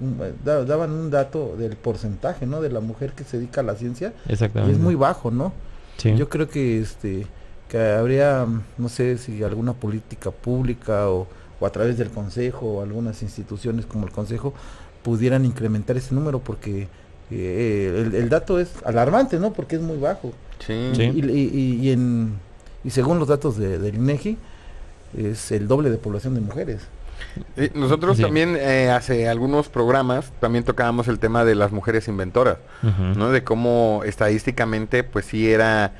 [0.00, 2.60] mm, da- daban un dato del porcentaje, ¿no?
[2.60, 4.74] De la mujer que se dedica a la ciencia y Exactamente.
[4.74, 5.52] es muy bajo, ¿no?
[5.98, 6.14] Sí.
[6.16, 7.26] Yo creo que este
[7.68, 8.46] que habría,
[8.78, 11.28] no sé si alguna política pública o,
[11.60, 14.52] o a través del consejo o algunas instituciones como el consejo
[15.04, 16.88] pudieran incrementar ese número porque
[17.30, 19.52] eh, el, el dato es alarmante, ¿no?
[19.52, 20.32] Porque es muy bajo.
[20.66, 20.90] Sí.
[20.94, 21.02] Sí.
[21.02, 22.38] Y, y- y- y en,
[22.84, 24.36] y según los datos de, del INEGI
[25.16, 26.82] es el doble de población de mujeres.
[27.56, 28.22] Eh, nosotros Sí.
[28.22, 32.56] también eh, hace algunos programas también tocábamos el tema de las mujeres inventoras.
[32.82, 33.30] ¿no?
[33.30, 35.92] De cómo estadísticamente pues sí era,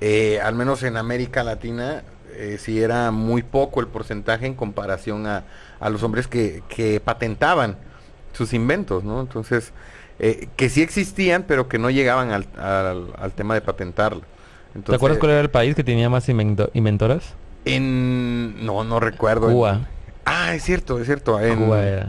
[0.00, 2.02] eh, al menos en América Latina,
[2.34, 5.44] eh, sí era muy poco el porcentaje en comparación a,
[5.80, 7.76] a los hombres que, que patentaban
[8.32, 9.20] sus inventos, ¿no?
[9.20, 9.72] Entonces,
[10.22, 14.20] eh, que sí existían, pero que no llegaban al, al, al tema de patentarlo.
[14.20, 17.34] ¿Te Entonces, acuerdas cuál era el país que tenía más invento- inventoras?
[17.66, 18.64] En...
[18.64, 19.48] No, no recuerdo.
[19.48, 19.80] Cuba.
[20.24, 21.38] Ah, es cierto, es cierto.
[21.40, 22.08] En, Cuba era.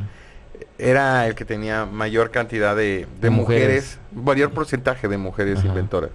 [0.78, 4.00] era el que tenía mayor cantidad de, mujeres, mujeres.
[4.14, 5.68] mayor porcentaje de mujeres Ajá.
[5.68, 6.12] inventoras.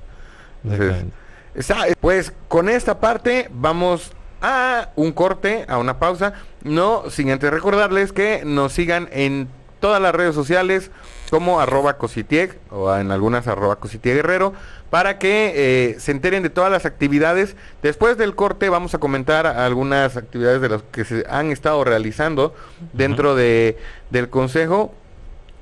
[0.64, 1.16] Entonces, Exactamente.
[1.54, 6.32] está- pues con esta parte vamos a un corte, a una pausa.
[6.62, 9.48] No sin antes recordarles que nos sigan en
[9.80, 10.90] todas las redes sociales
[11.30, 14.52] como arroba cositieg o en algunas arroba cositieg guerrero
[14.90, 17.56] para que eh, se enteren de todas las actividades.
[17.82, 22.54] Después del corte vamos a comentar algunas actividades de las que se han estado realizando
[22.92, 23.76] dentro de,
[24.10, 24.94] del consejo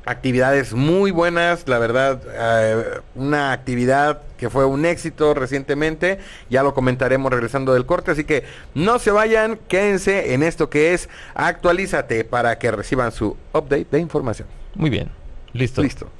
[0.06, 6.74] actividades muy buenas, la verdad, eh, una actividad que fue un éxito recientemente, ya lo
[6.74, 12.24] comentaremos regresando del corte, así que no se vayan, quédense en esto que es Actualízate
[12.24, 14.46] para que reciban su update de información.
[14.74, 15.25] Muy bien.
[15.56, 15.82] Listo.
[15.82, 16.10] Listo.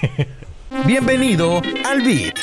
[0.86, 2.34] Bienvenido al BIT.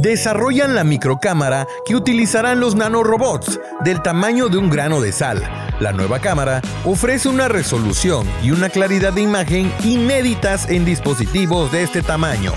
[0.00, 5.42] Desarrollan la microcámara que utilizarán los nanorobots del tamaño de un grano de sal.
[5.80, 11.82] La nueva cámara ofrece una resolución y una claridad de imagen inéditas en dispositivos de
[11.82, 12.52] este tamaño.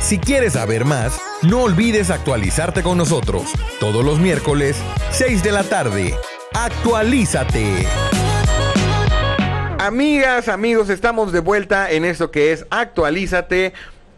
[0.00, 3.44] Si quieres saber más, no olvides actualizarte con nosotros
[3.80, 4.76] todos los miércoles,
[5.10, 6.14] 6 de la tarde.
[6.54, 7.86] Actualízate.
[9.82, 13.72] Amigas, amigos, estamos de vuelta en esto que es Actualízate.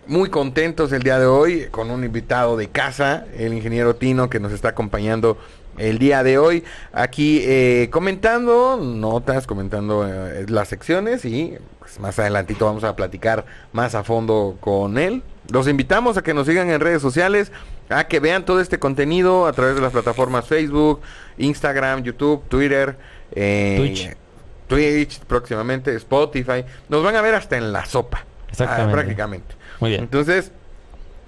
[0.06, 4.40] Muy contentos el día de hoy con un invitado de casa, el ingeniero Tino, que
[4.40, 5.38] nos está acompañando
[5.78, 12.18] el día de hoy aquí eh, comentando notas, comentando eh, las secciones y pues, más
[12.18, 15.22] adelantito vamos a platicar más a fondo con él.
[15.50, 17.52] Los invitamos a que nos sigan en redes sociales,
[17.88, 21.00] a que vean todo este contenido a través de las plataformas Facebook,
[21.38, 22.98] Instagram, YouTube, Twitter,
[23.32, 24.23] eh, Twitch.
[24.66, 26.64] Twitch próximamente, Spotify.
[26.88, 28.24] Nos van a ver hasta en la sopa.
[28.50, 28.90] Exactamente.
[28.90, 29.54] ah, prácticamente.
[29.80, 30.02] Muy bien.
[30.04, 30.52] Entonces,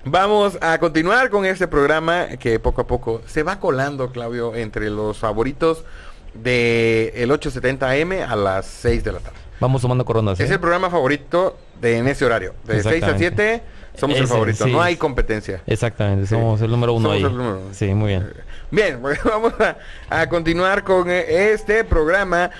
[0.04, 4.90] vamos a continuar con este programa que poco a poco se va colando, Claudio, entre
[4.90, 5.84] los favoritos
[6.34, 9.36] de el 870M a las 6 de la tarde.
[9.58, 10.38] Vamos tomando coronas.
[10.38, 10.44] ¿eh?
[10.44, 12.54] Es el programa favorito de en ese horario.
[12.64, 13.36] De 6 a Exactamente.
[13.36, 13.62] 7
[13.98, 14.64] somos el favorito.
[14.64, 14.72] sí.
[14.72, 15.62] No hay competencia.
[15.66, 17.22] Exactamente, somos el número uno Somos ahí.
[17.24, 17.68] el número uno.
[17.72, 18.30] Sí, muy bien.
[18.70, 19.76] Bien, pues vamos a,
[20.10, 22.50] a continuar con eh, este programa.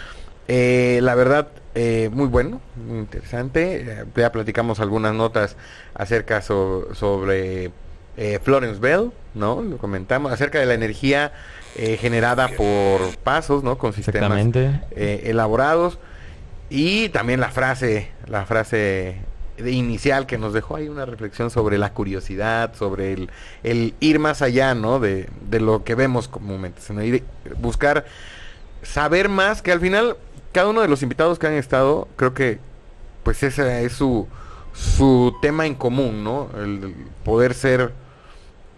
[0.49, 3.81] Eh, la verdad, eh, muy bueno, muy interesante.
[3.81, 5.57] Eh, ya platicamos algunas notas
[5.95, 7.71] acerca so- sobre
[8.17, 9.61] eh, Florence Bell, ¿no?
[9.63, 11.33] Lo comentamos acerca de la energía
[11.77, 13.77] eh, generada por pasos, ¿no?
[13.77, 14.31] Con sistemas
[15.25, 15.99] elaborados.
[16.71, 19.17] Y también la frase, la frase
[19.59, 23.31] de inicial que nos dejó ahí una reflexión sobre la curiosidad, sobre el,
[23.63, 24.99] el ir más allá, ¿no?
[25.01, 27.23] De, de lo que vemos comúnmente, sino ir,
[27.59, 28.05] buscar
[28.83, 30.17] saber más, que al final
[30.57, 32.59] cada uno de los invitados que han estado, creo que
[33.25, 34.27] pues ese es su,
[34.73, 36.49] su tema en común, ¿no?
[36.57, 37.93] El, el poder ser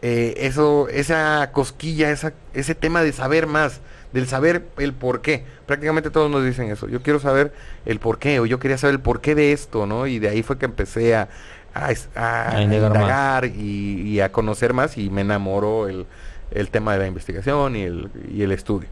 [0.03, 3.81] eh, eso, esa cosquilla, esa, ese tema de saber más,
[4.13, 5.45] del saber el por qué.
[5.67, 6.89] Prácticamente todos nos dicen eso.
[6.89, 7.53] Yo quiero saber
[7.87, 10.09] el por qué, o yo quería saber el por qué de esto, ¿no?
[10.09, 11.29] Y de ahí fue que empecé a,
[11.75, 16.07] a, a indagar y, y a conocer más y me enamoró el,
[16.51, 18.89] el tema de la investigación y el, y el estudio.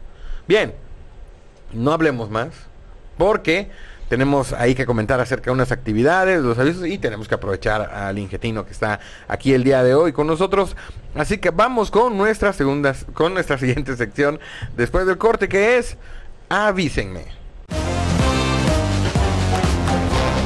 [0.47, 0.73] Bien,
[1.73, 2.47] no hablemos más,
[3.17, 3.69] porque
[4.09, 8.17] tenemos ahí que comentar acerca de unas actividades, los avisos y tenemos que aprovechar al
[8.17, 10.77] ingetino que está aquí el día de hoy con nosotros.
[11.15, 14.39] Así que vamos con nuestra segunda, con nuestra siguiente sección
[14.75, 15.97] después del corte que es
[16.49, 17.25] avísenme.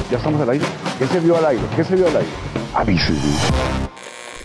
[0.09, 0.65] Ya estamos al aire.
[0.99, 1.63] ¿Qué se vio al aire?
[1.75, 2.29] ¿Qué se vio al aire?
[2.73, 3.21] Avísenme.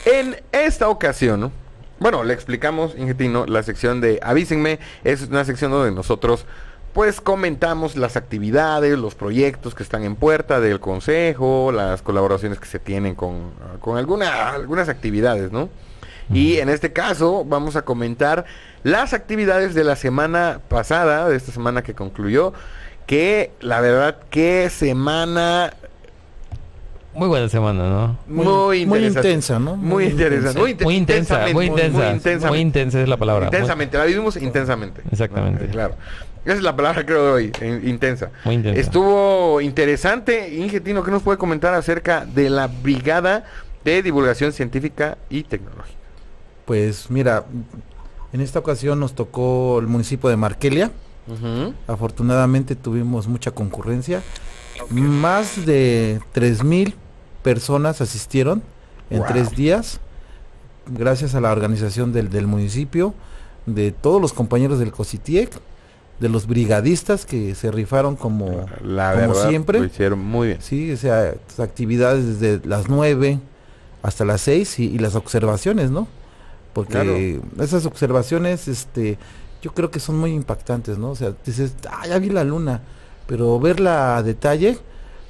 [0.04, 1.50] En esta ocasión,
[1.98, 4.78] bueno, le explicamos, Ingetino, la sección de Avísenme.
[5.02, 6.46] Es una sección donde nosotros,
[6.96, 12.64] pues, comentamos las actividades, los proyectos que están en puerta del consejo, las colaboraciones que
[12.64, 15.68] se tienen con, con alguna, algunas actividades, ¿no?
[16.32, 18.46] Y en este caso vamos a comentar
[18.82, 22.54] las actividades de la semana pasada, de esta semana que concluyó,
[23.06, 25.74] que la verdad, qué semana
[27.16, 28.18] Muy buena semana, ¿no?
[28.28, 29.76] muy, Muy- muy intensa, ¿no?
[29.76, 30.60] Muy, Muy interesante.
[30.70, 30.84] intensa.
[30.84, 32.48] Muy intensa, intensamente, muy intensa.
[32.48, 33.46] Muy, intensa es la palabra.
[33.46, 35.02] Muy- Intensamente, la vivimos intensamente.
[35.10, 35.64] Exactamente.
[35.64, 35.94] Eh, Claro.
[36.44, 38.30] Esa es la palabra creo de hoy, in- intensa.
[38.44, 38.80] Muy intensa.
[38.80, 43.44] Estuvo interesante, Ingetino, ¿qué nos puede comentar acerca de la Brigada
[43.84, 45.98] de Divulgación Científica y Tecnológica?
[46.64, 47.44] Pues mira,
[48.32, 50.90] en esta ocasión nos tocó el municipio de Markelia.
[51.26, 51.74] Ujú.
[51.88, 54.22] Afortunadamente tuvimos mucha concurrencia.
[54.90, 56.94] Más de 3.000
[57.54, 58.62] personas asistieron
[59.08, 59.28] en Wow.
[59.28, 60.00] tres días,
[60.88, 63.14] gracias a la organización del, del municipio,
[63.66, 65.50] de todos los compañeros del COSITIEC,
[66.18, 69.78] de los brigadistas que se rifaron como, La como verdad, siempre.
[69.78, 70.58] lo hicieron muy bien.
[70.60, 73.38] Sí, o sea, actividades desde las 9
[74.02, 76.08] hasta las 6 y, y las observaciones, ¿no?
[76.72, 79.18] Porque esas observaciones, este,
[79.62, 81.10] yo creo que son muy impactantes, ¿no?
[81.10, 82.80] O sea, dices, ah, ya vi la luna,
[83.26, 84.78] pero verla a detalle,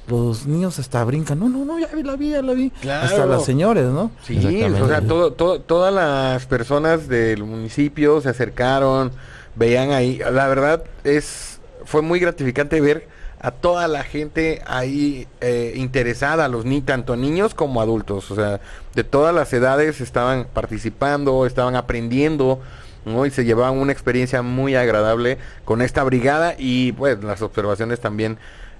[0.07, 2.71] los niños hasta brincan, no, no, no, ya vi la vi, ya la vi.
[2.89, 4.11] Hasta las señores, ¿no?
[4.23, 9.11] Sí, o sea, todo, todo- todas las personas del municipio se acercaron,
[9.55, 10.19] veían ahí.
[10.31, 13.07] La verdad es, fue muy gratificante ver
[13.39, 18.59] a toda la gente ahí eh, interesada, los ni tanto niños como adultos, o sea,
[18.95, 22.59] de todas las edades estaban participando, estaban aprendiendo,
[23.05, 23.25] ¿no?
[23.25, 28.37] Y se llevaban una experiencia muy agradable con esta brigada y pues las observaciones también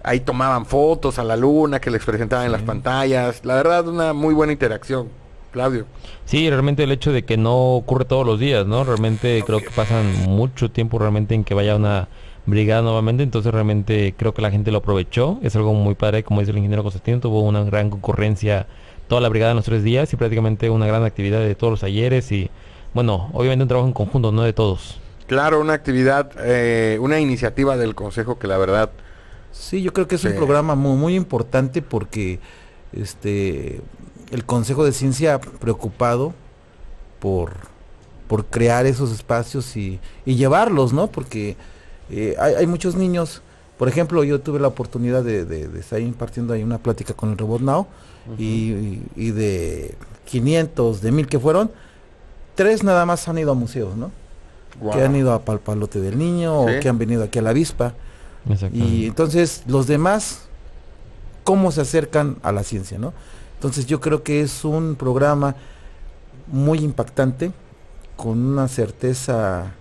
[0.08, 3.44] ahí tomaban fotos a la luna que les presentaban en las pantallas.
[3.44, 5.10] La verdad, una muy buena interacción,
[5.52, 5.86] Claudio.
[6.26, 8.84] Sí, realmente el hecho de que no ocurre todos los días, ¿no?
[8.84, 12.08] Realmente creo que pasan mucho tiempo realmente en que vaya una
[12.46, 16.40] brigada nuevamente, entonces realmente creo que la gente lo aprovechó, es algo muy padre, como
[16.40, 18.68] dice el ingeniero Constantino, tuvo una gran concurrencia
[19.10, 21.80] toda la brigada en los tres días y prácticamente una gran actividad de todos los
[21.82, 22.50] talleres y
[22.94, 25.00] bueno, obviamente un trabajo en conjunto, no de todos.
[25.28, 28.92] Claro, una actividad, eh, una iniciativa del Consejo que la verdad,
[29.60, 30.28] Sí, yo creo que es Sí.
[30.28, 32.40] un programa muy, muy importante porque
[32.94, 33.82] este
[34.32, 36.34] el Consejo de Ciencia preocupado
[37.20, 37.54] por,
[38.28, 41.08] por crear esos espacios y, y llevarlos, ¿no?
[41.08, 41.56] Porque
[42.10, 43.42] eh, hay, hay muchos niños,
[43.78, 47.32] por ejemplo, yo tuve la oportunidad de, de- de estar impartiendo ahí una plática con
[47.32, 47.88] el Robot Now
[48.38, 51.72] y, y- y de 500, de 1000 que fueron,
[52.56, 54.12] tres nada más han ido a museos, ¿no?
[54.82, 54.92] Wow.
[54.94, 56.76] que han ido a Palpalote del Niño Sí.
[56.76, 57.94] o que han venido aquí a la avispa.
[58.74, 60.42] Y entonces los demás,
[61.44, 62.98] ¿cómo se acercan a la ciencia?
[62.98, 63.14] ¿no?
[63.56, 65.56] Entonces yo creo que es un programa
[66.48, 67.52] muy impactante,
[68.16, 69.72] con una certeza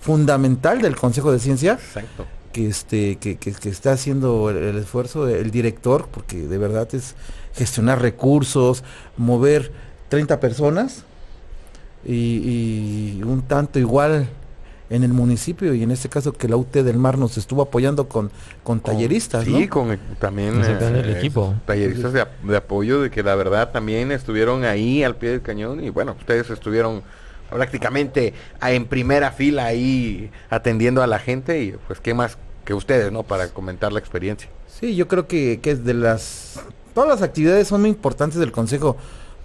[0.00, 2.26] fundamental del Consejo de Ciencia, Exacto.
[2.52, 6.88] que, este, que, que- que está haciendo el, el esfuerzo, el director, porque de verdad
[6.94, 7.14] es
[7.54, 8.82] gestionar recursos,
[9.16, 9.72] mover
[10.08, 11.04] 30 personas
[12.04, 14.28] y, y un tanto igual
[14.90, 18.08] en el municipio y en este caso que la UT del Mar nos estuvo apoyando
[18.08, 18.30] con,
[18.62, 19.70] con talleristas, Sí, ¿no?
[19.70, 21.54] con también el eh, equipo.
[21.66, 25.82] talleristas de, de apoyo de que la verdad también estuvieron ahí al pie del cañón
[25.82, 27.02] y bueno, ustedes estuvieron
[27.50, 32.74] prácticamente a- en primera fila ahí atendiendo a la gente y pues qué más que
[32.74, 33.22] ustedes, ¿no?
[33.22, 34.48] Para comentar la experiencia.
[34.66, 36.60] Sí, yo creo que, que es de las...
[36.94, 38.96] Todas las actividades son muy importantes del Consejo,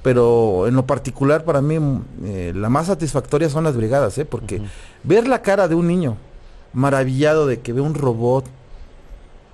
[0.01, 1.77] pero en lo particular para mí
[2.23, 4.25] eh, la más satisfactoria son las brigadas, ¿eh?
[4.25, 4.61] porque
[5.03, 6.17] ver la cara de un niño
[6.73, 8.45] maravillado de que ve un robot,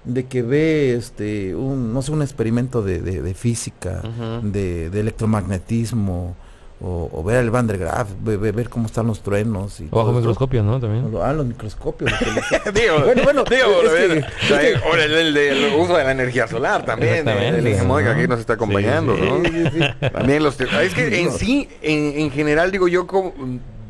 [0.03, 4.01] de que ve este un no sé un experimento de, de- de física,
[4.43, 6.35] de, de electromagnetismo,
[6.81, 9.87] o, o ver el Van der Graaf, ve- ve- ver cómo están los truenos y
[9.91, 10.79] O bajo microscopio, ¿no?
[10.79, 11.09] También.
[11.23, 12.11] Ah, los microscopios.
[12.11, 16.11] los digo, Bueno, bueno, digo, es que- o que- el, el del uso de la
[16.11, 18.11] energía solar también, el que ¿no?
[18.11, 19.37] aquí nos está acompañando, Sí, ¿no?
[19.43, 20.09] Sí, sí, sí.
[20.11, 23.33] También los es que en sí, en, en general digo yo como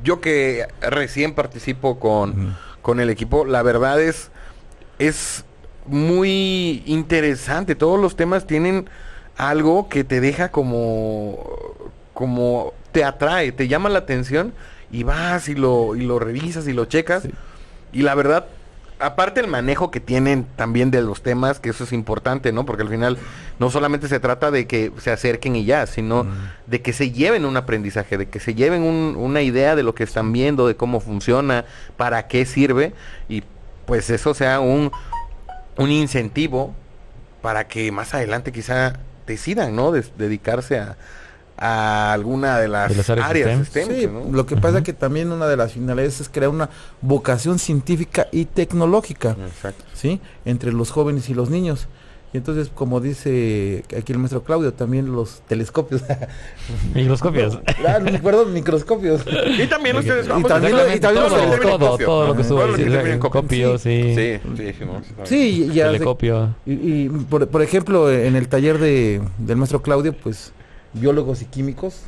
[0.04, 4.30] yo que recién participo con, con el equipo, la verdad es
[5.00, 5.44] es
[5.88, 7.74] muy interesante.
[7.76, 8.88] Todos los temas tienen
[9.38, 11.40] algo que te deja como
[12.16, 14.54] como te atrae, te llama la atención
[14.92, 17.22] y vas y lo y lo revisas y lo checas.
[17.24, 17.30] Sí.
[17.94, 18.48] Y la verdad
[18.98, 22.66] aparte el manejo que tienen también de los temas, que eso es importante, ¿no?
[22.66, 23.18] Porque al final
[23.60, 26.30] no solamente se trata de que se acerquen y ya, sino Mm.
[26.68, 29.94] de que se lleven un aprendizaje, de que se lleven un- una idea de lo
[29.96, 31.66] que están viendo, de cómo funciona,
[31.98, 32.94] para qué sirve,
[33.28, 33.44] y
[33.86, 34.92] pues eso sea un,
[35.78, 36.74] un incentivo
[37.42, 38.94] para que más adelante quizá
[39.28, 39.92] decidan, ¿no?
[39.92, 40.96] Des- dedicarse a,
[41.58, 43.86] a alguna de las, De las áreas áreas STEM.
[43.86, 44.36] STEM, Sí, ¿no?
[44.36, 46.70] lo que pasa que también una de las finalidades es crear una
[47.02, 49.84] vocación científica y tecnológica, Exacto.
[49.94, 50.20] ¿sí?
[50.44, 51.88] Entre los jóvenes y los niños.
[52.34, 56.02] Y entonces, como dice aquí el maestro Claudio, también los telescopios.
[56.94, 57.60] Microscopios.
[57.88, 59.22] ah, no, perdón, microscopios.
[59.58, 62.36] Y también ustedes Y también lo- y también los los todo, terminan todo, todo lo
[62.36, 63.78] que sube los que sí, copio.
[63.78, 64.14] sí.
[64.16, 70.14] Sí, sí, sí, no, y por, por ejemplo, en el taller de, del maestro Claudio,
[70.14, 70.52] pues
[71.00, 72.02] biólogos y químicos,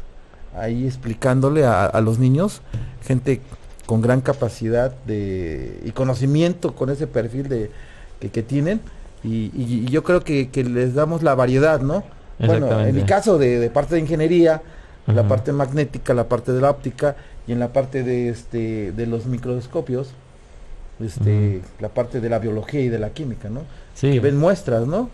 [0.56, 2.62] ahí explicándole a, a los niños,
[3.04, 3.42] gente
[3.86, 7.72] con gran capacidad de, y conocimiento con ese perfil de,
[8.20, 8.82] que, que tienen,
[9.24, 12.04] y, yo creo que, que les damos la variedad, ¿no?
[12.40, 14.62] Bueno, en mi caso de, de parte de ingeniería,
[15.08, 17.16] la parte magnética, la parte de la óptica,
[17.48, 20.10] y en la parte de este de los microscopios,
[21.00, 23.62] este, la parte de la biología y de la química, ¿no?
[23.96, 24.12] Sí.
[24.12, 25.10] Que ven muestras, ¿no?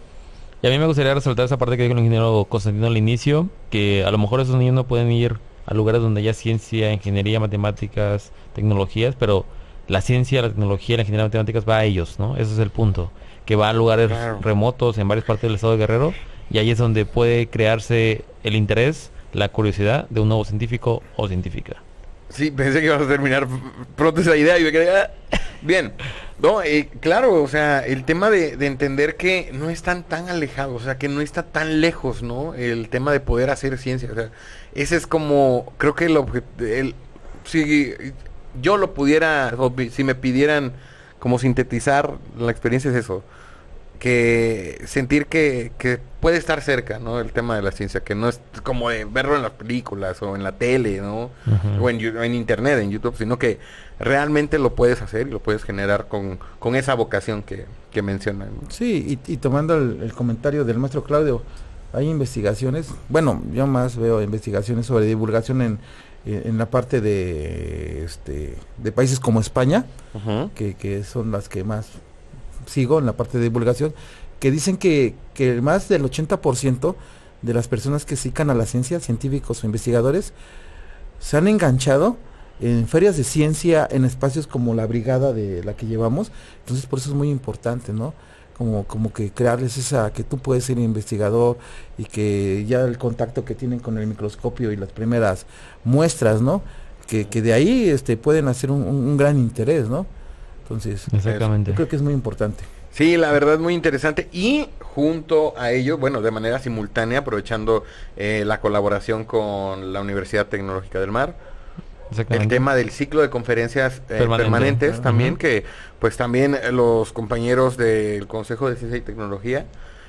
[0.64, 3.50] Y a mí me gustaría resaltar esa parte que dijo el ingeniero Constantino al inicio,
[3.70, 5.36] que a lo mejor esos niños no pueden ir
[5.66, 9.46] a lugares donde haya ciencia, ingeniería, matemáticas, tecnologías, pero
[9.90, 12.38] la ciencia, la tecnología, la ingeniería, matemáticas va a ellos, ¿no?
[12.38, 13.12] Ese es el punto,
[13.46, 14.40] que va a lugares Claro.
[14.42, 16.14] remotos en varias partes del estado de Guerrero
[16.50, 21.28] y ahí es donde puede crearse el interés, la curiosidad de un nuevo científico o
[21.28, 21.84] científica.
[22.30, 23.48] Sí, pensé que ibas a terminar
[23.96, 24.90] pronto esa idea y me quedé...
[24.90, 25.10] ah.
[25.62, 25.94] Bien,
[26.42, 30.82] no, eh, claro, o sea, el tema de, de entender que no están tan alejados,
[30.82, 32.54] o sea, que no está tan lejos, ¿no?
[32.54, 34.30] El tema de poder hacer ciencia, o sea,
[34.76, 36.98] ese es como, creo que el objetivo,
[37.46, 37.94] si
[38.62, 39.56] yo lo pudiera,
[39.90, 40.74] si me pidieran
[41.18, 43.24] como sintetizar la experiencia es eso,
[44.04, 47.22] que sentir que, que puede estar cerca, ¿no?
[47.22, 50.36] El tema de la ciencia, que no es como de verlo en las películas o
[50.36, 51.32] en la tele, ¿no?
[51.80, 53.60] O en, en internet, en YouTube, sino que
[54.00, 58.50] realmente lo puedes hacer y lo puedes generar con, con esa vocación que, que mencionan.
[58.62, 58.70] ¿no?
[58.70, 61.42] Sí, y, y tomando el, el comentario del maestro Claudio,
[61.94, 65.80] hay investigaciones, bueno, yo más veo investigaciones sobre divulgación en,
[66.26, 69.86] en, en la parte de, este, de países como España,
[70.56, 71.88] que, que son las que más
[72.66, 73.94] sigo en la parte de divulgación,
[74.40, 76.96] que dicen que, que más del 80%
[77.42, 80.34] de las personas que se dedican a la ciencia, científicos o investigadores,
[81.20, 82.18] se han enganchado
[82.60, 87.00] en ferias de ciencia, en espacios como la brigada de la que llevamos, entonces por
[87.00, 88.14] eso es muy importante, ¿no?
[88.58, 91.58] Como, como que crearles esa, que tú puedes ser investigador
[91.98, 95.46] y que ya el contacto que tienen con el microscopio y las primeras
[95.84, 96.62] muestras, ¿no?
[97.08, 100.06] Que, que de ahí este, pueden hacer un, gran interés, ¿no?
[100.64, 101.72] Entonces, Exactamente.
[101.72, 102.64] yo creo que es muy importante.
[102.92, 104.30] Sí, la verdad muy interesante.
[104.32, 107.84] Y junto a ello, bueno, de manera simultánea, aprovechando
[108.18, 111.36] eh, la colaboración con la Universidad Tecnológica del Mar,
[112.30, 114.44] el tema del ciclo de conferencias eh, Permanente.
[114.44, 115.64] permanentes también, que
[116.00, 119.66] pues también los compañeros del Consejo de Ciencia y Tecnología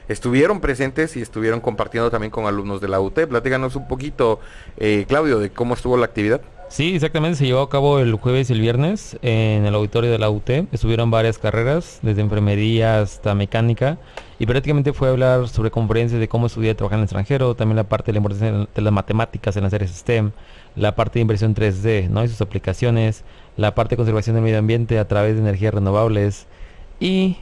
[0.09, 3.27] estuvieron presentes y estuvieron compartiendo también con alumnos de la UT.
[3.27, 4.41] Platícanos un poquito,
[4.77, 6.43] eh, Claudio, de cómo estuvo la actividad.
[6.75, 7.39] Sí, exactamente.
[7.39, 10.51] Se llevó a cabo el jueves y el viernes en el auditorio de la UT.
[10.73, 13.97] Estuvieron varias carreras, desde enfermería hasta mecánica.
[14.41, 17.77] Y prácticamente fue hablar sobre conferencias de cómo estudiar y trabajar en el extranjero, también
[17.77, 20.33] la parte de la importancia de las matemáticas en las áreas STEM,
[20.75, 22.25] la parte de inversión 3D ¿no?
[22.25, 23.23] y sus aplicaciones,
[23.57, 26.49] la parte de conservación del medio ambiente a través de energías renovables
[26.99, 27.37] y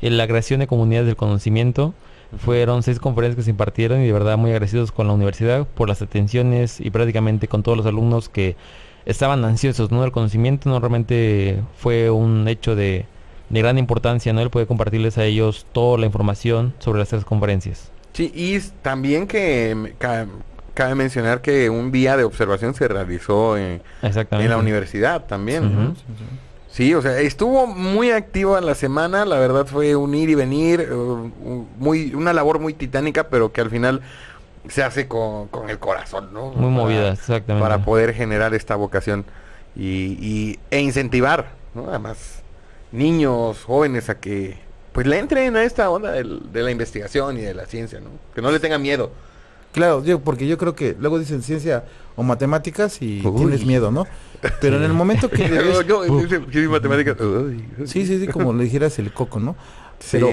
[0.00, 1.94] la creación de comunidades del conocimiento.
[2.38, 5.88] Fueron seis conferencias que se impartieron y de verdad muy agradecidos con la universidad por
[5.88, 8.56] las atenciones y prácticamente con todos los alumnos que
[9.04, 10.02] estaban ansiosos ¿no?
[10.02, 10.68] del conocimiento.
[10.70, 13.06] No realmente fue un hecho de,
[13.48, 14.40] de gran importancia, ¿no?
[14.42, 17.90] El poder compartirles a ellos toda la información sobre las tres conferencias.
[18.12, 20.26] Sí, y también que ca-
[20.74, 23.82] cabe mencionar que un día de observación se realizó en,
[24.30, 25.74] la universidad también.
[25.74, 25.94] ¿no?
[26.70, 30.80] Sí, o sea, estuvo muy activa la semana, la verdad fue un ir y venir,
[30.80, 30.94] eh,
[31.78, 34.02] muy, una labor muy titánica, pero que al final
[34.68, 36.46] se hace con, con el corazón, ¿no?
[36.46, 37.60] Muy Para- movida, exactamente.
[37.60, 39.24] Para poder generar esta vocación
[39.74, 41.88] y, y- e incentivar, ¿no?
[41.88, 42.42] Además,
[42.92, 44.58] niños, jóvenes a que
[44.92, 48.10] pues le entren a esta onda del- de la investigación y de la ciencia, ¿no?
[48.34, 49.10] Que no le tengan miedo.
[49.72, 51.84] Claro, yo, porque yo creo que luego dicen ciencia
[52.16, 53.36] o matemáticas y Uy.
[53.36, 54.06] tienes miedo, ¿no?
[54.60, 57.16] Pero en el momento que sí, sí, matemáticas.
[57.84, 59.54] Sí, sí, sí, como le dijeras el coco, ¿no?
[60.00, 60.18] Sí.
[60.18, 60.30] Pero,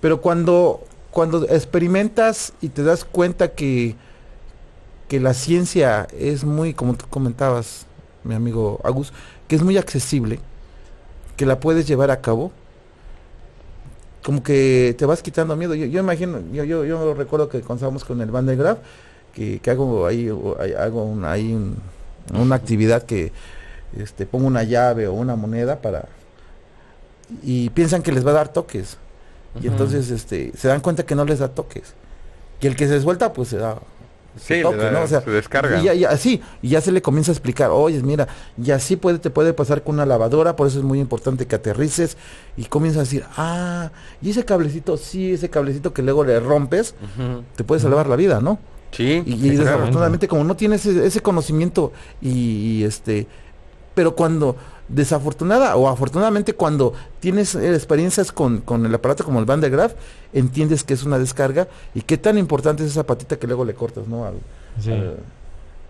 [0.00, 3.96] pero cuando, cuando experimentas y te das cuenta que,
[5.08, 7.86] que la ciencia es muy, como tú comentabas,
[8.22, 9.12] mi amigo Agus,
[9.48, 10.38] que es muy accesible,
[11.36, 12.52] que la puedes llevar a cabo,
[14.26, 15.76] como que te vas quitando miedo.
[15.76, 18.78] Yo, yo imagino, yo, yo, yo recuerdo que cuando estábamos con el Van de Graaff,
[19.32, 20.28] que, que hago ahí,
[20.76, 21.76] hago un- ahí un-
[22.36, 23.30] una actividad que
[23.96, 26.06] este, pongo una llave o una moneda para
[27.44, 28.96] y piensan que les va a dar toques.
[29.62, 31.94] Y entonces este se dan cuenta que no les da toques.
[32.60, 33.78] Y el que se suelta pues se da
[34.38, 34.62] Sí.
[34.62, 35.80] O sea, se descarga.
[35.80, 38.28] y ya, ya, sí, y ya se le comienza a explicar, oye, mira,
[38.62, 41.56] y así puede, te puede pasar con una lavadora, por eso es muy importante que
[41.56, 42.16] aterrices,
[42.56, 46.94] y comienza a decir, ah, y ese cablecito, sí, ese cablecito que luego le rompes,
[47.56, 48.58] te puede salvar la vida, ¿no?
[48.92, 53.26] Sí, Y, y desafortunadamente como no tienes ese, ese conocimiento y, y, este
[53.94, 54.56] pero cuando
[54.88, 59.68] desafortunada o afortunadamente cuando tienes eh, experiencias con, con el aparato como el Van de
[59.70, 59.94] Graaff
[60.32, 63.74] entiendes que es una descarga y qué tan importante es esa patita que luego le
[63.74, 64.34] cortas no Al-
[64.80, 64.92] Sí.
[64.92, 65.16] al-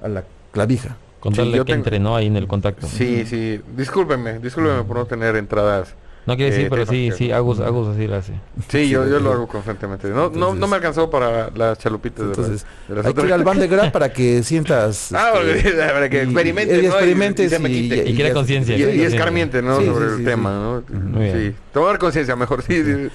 [0.03, 2.86] a la clavija Con Sí, tal de yo que tengo- entrenó ahí en el contacto.
[2.86, 3.61] Sí, sí.
[3.76, 5.94] Discúlpeme, discúlpeme por no tener entradas.
[6.27, 8.33] No quiere decir, Eh, pero sí, que- sí, Agus, Agus así lo hace.
[8.68, 10.09] Sí, yo, yo lo hago constantemente.
[10.09, 13.12] No, no, no Entonces- me alcanzó para las chalupitas de, entonces las, de las hay
[13.14, 13.27] que otras.
[13.29, 16.89] ir al Van de para que sientas Ah, este, para que experimentes, y ¿no?
[16.89, 18.77] experimentes y, y- ya- conciencia.
[18.77, 19.79] Y, escarmiente, ¿no?
[19.81, 20.93] Sí, Sobre sí, el sí, tema, sí.
[20.93, 20.99] ¿no?
[21.01, 21.51] Muy bien.
[21.53, 21.57] Sí.
[21.72, 23.09] Tomar conciencia mejor, sí, sí.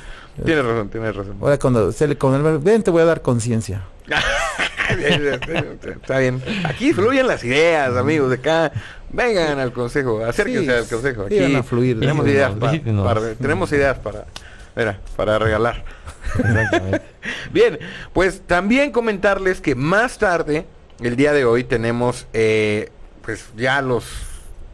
[0.45, 1.35] Tienes razón, tienes razón.
[1.41, 3.81] ahora cuando se le con el ven te voy a dar conciencia
[6.01, 6.41] Está bien.
[6.63, 8.71] Aquí fluyen las ideas, amigos de acá.
[9.13, 11.23] Vengan al consejo, acérquense Sí, al consejo.
[11.23, 11.99] Aquí a fluir.
[11.99, 14.25] tenemos Visítenos, ideas, para, tenemos ideas para,
[14.75, 15.83] mira, para regalar.
[16.37, 17.01] Exactamente.
[17.51, 17.79] Bien,
[18.13, 20.65] pues también comentarles que más tarde,
[21.01, 22.89] el día de hoy, tenemos eh,
[23.21, 24.05] pues ya los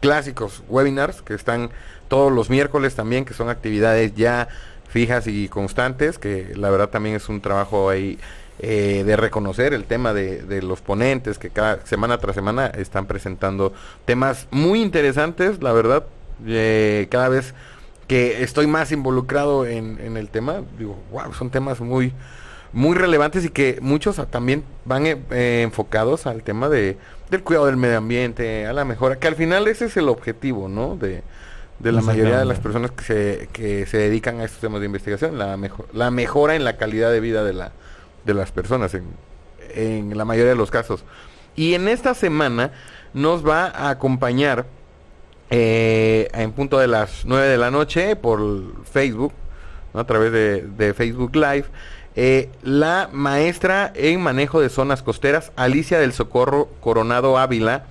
[0.00, 1.70] clásicos webinars que están
[2.08, 4.48] todos los miércoles también, que son actividades ya
[4.88, 8.18] fijas y constantes, que la verdad también es un trabajo ahí
[8.60, 13.06] eh, de reconocer el tema de, de los ponentes que cada semana tras semana están
[13.06, 13.72] presentando
[14.04, 16.04] temas muy interesantes, la verdad,
[16.46, 17.54] eh, cada vez
[18.06, 22.12] que estoy más involucrado en, en el tema, digo, wow, son temas muy,
[22.72, 26.96] muy relevantes y que muchos también van eh, eh, enfocados al tema de,
[27.30, 30.68] del cuidado del medio ambiente, a la mejora, que al final ese es el objetivo,
[30.68, 30.96] ¿no?
[30.96, 31.22] De,
[31.78, 34.86] de la mayoría de las personas que se, que se dedican a estos temas de
[34.86, 37.72] investigación, la, mejo- la mejora en la calidad de vida de, la,
[38.28, 41.04] de las personas, en, la mayoría de los casos.
[41.56, 42.72] Y en esta semana
[43.14, 44.66] nos va a acompañar
[45.50, 49.32] eh, en punto de las 9 de la noche por Facebook,
[49.94, 50.00] ¿no?
[50.00, 51.64] a través de, de Facebook Live,
[52.20, 57.84] eh, la maestra en manejo de zonas costeras, Alicia del Socorro Coronado Ávila,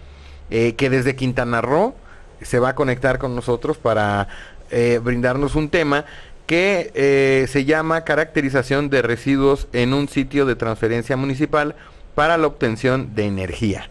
[0.49, 1.95] eh, que desde Quintana Roo
[2.41, 4.27] se va a conectar con nosotros para
[4.69, 6.03] eh, brindarnos un tema
[6.47, 11.75] que eh, se llama caracterización de residuos en un sitio de transferencia municipal
[12.15, 13.89] para la obtención de energía.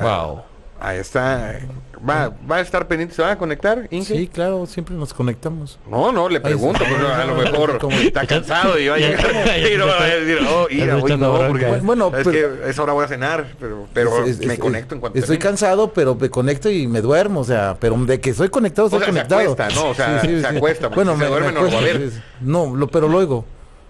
[0.00, 0.42] Wow.
[0.84, 1.60] Ahí está.
[2.06, 3.14] Va, va a estar pendiente.
[3.14, 4.14] ¿Se van a conectar, Inge?
[4.14, 5.78] Sí, claro, siempre nos conectamos.
[5.90, 6.84] No, no, le pregunto.
[6.86, 9.24] Porque a lo mejor está cansado y va a llegar.
[9.72, 11.48] y no va a decir, oh, ira, hoy no, bronca.
[11.48, 14.46] porque Bueno, es pero- que a esa hora voy a cenar, pero, pero Es- es-
[14.46, 15.50] me es- conecto en cuanto Estoy termine.
[15.50, 18.90] cansado, pero me conecto y me duermo, o sea, pero de que soy conectado, O
[18.90, 19.40] soy sea, se conectado.
[19.40, 19.88] acuesta, ¿no?
[19.88, 22.10] O sea, se acuesta, si se duerme no lo va a ver.
[22.42, 23.46] No, lo, pero lo oigo.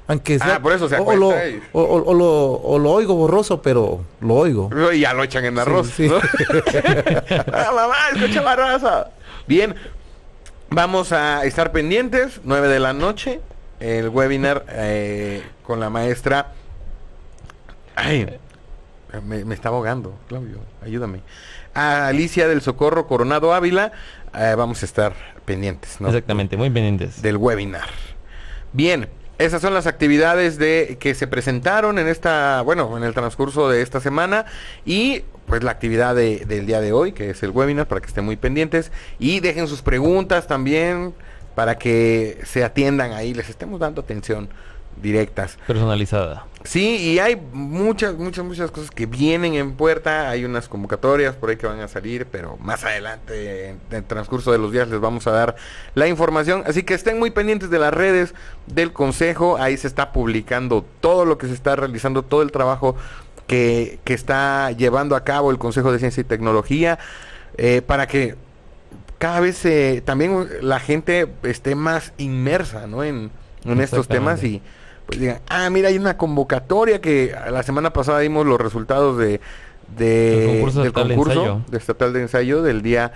[0.07, 1.33] Aunque sea, Ah, por eso se o- o, lo, o,
[1.83, 4.69] o- o lo, o lo oigo borroso, pero lo oigo.
[4.93, 5.89] Y ya lo echan en arroz.
[5.89, 6.09] Sí, sí.
[6.09, 6.17] ¿no?
[7.53, 9.09] ah, mamá, escucha barraza.
[9.47, 9.75] Bien,
[10.69, 13.41] vamos a estar pendientes, 9 de la noche,
[13.81, 16.53] el webinar eh, con la maestra.
[17.97, 18.27] Ay,
[19.25, 21.21] me, me está ahogando, Claudio, ayúdame.
[21.75, 23.93] A Alicia del Socorro Coronado Ávila,
[24.37, 26.09] eh, vamos a estar pendientes, ¿no?
[26.09, 27.23] Exactamente, muy pendientes.
[27.23, 27.89] del webinar.
[28.73, 33.68] Bien, esas son las actividades de que se presentaron en esta, bueno, en el transcurso
[33.68, 34.47] de esta semana
[34.87, 38.07] y pues la actividad de- del día de hoy, que es el webinar, para que
[38.07, 41.14] estén muy pendientes y dejen sus preguntas también
[41.55, 44.49] para que se atiendan ahí, les estemos dando atención
[45.01, 45.59] directas.
[45.67, 46.47] Personalizada.
[46.65, 50.31] Sí, y hay muchas, muchas, muchas cosas que vienen en puerta.
[50.31, 54.51] Hay unas convocatorias por ahí que van a salir, pero más adelante, en el transcurso
[54.51, 55.57] de los días, les vamos a dar
[55.95, 56.63] la información.
[56.67, 58.35] Así que estén muy pendientes de las redes
[58.67, 59.59] del Consejo.
[59.59, 62.97] Ahí se está publicando todo lo que se está realizando, todo el trabajo
[63.47, 66.99] que, que está llevando a cabo el Consejo de Ciencia y Tecnología,
[67.59, 68.37] eh, para que
[69.19, 73.05] cada vez eh, también la gente esté más inmersa ¿no?
[73.05, 73.31] en,
[73.65, 74.63] en estos temas y
[75.07, 79.41] pues digan, ah, mira, hay una convocatoria que la semana pasada dimos los resultados de,
[79.97, 81.61] de- concurso del estatal de concurso ensayo.
[81.71, 83.13] de estatal de ensayo del Día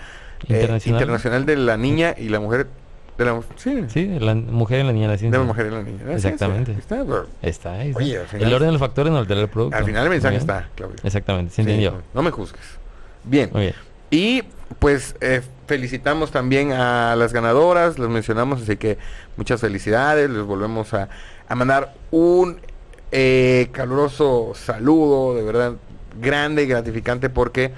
[0.48, 1.00] eh, Internacional.
[1.02, 2.66] internacional de la Niña y la Mujer.
[3.16, 5.40] De la, sí, Sí, la mujer y la niña de la de ciencia.
[5.40, 5.98] la Mujer y la Niña.
[6.14, 6.72] Exactamente.
[6.78, 7.02] está,
[7.42, 7.88] Está ahí.
[7.88, 7.98] está.
[7.98, 9.76] Oye, al final- el orden de los factores no altera el producto.
[9.76, 10.40] al final el mensaje bien.
[10.40, 10.96] está, Claudio.
[11.02, 12.60] Exactamente, Sí, no, no me juzgues.
[13.24, 13.50] Bien.
[13.52, 13.74] Muy bien.
[14.10, 14.42] Y
[14.78, 18.98] pues eh, felicitamos también a las ganadoras, les mencionamos, así que
[19.36, 21.08] muchas felicidades, les volvemos a,
[21.48, 22.60] a mandar un
[23.12, 25.72] eh, caluroso saludo, de verdad,
[26.20, 27.72] grande y gratificante porque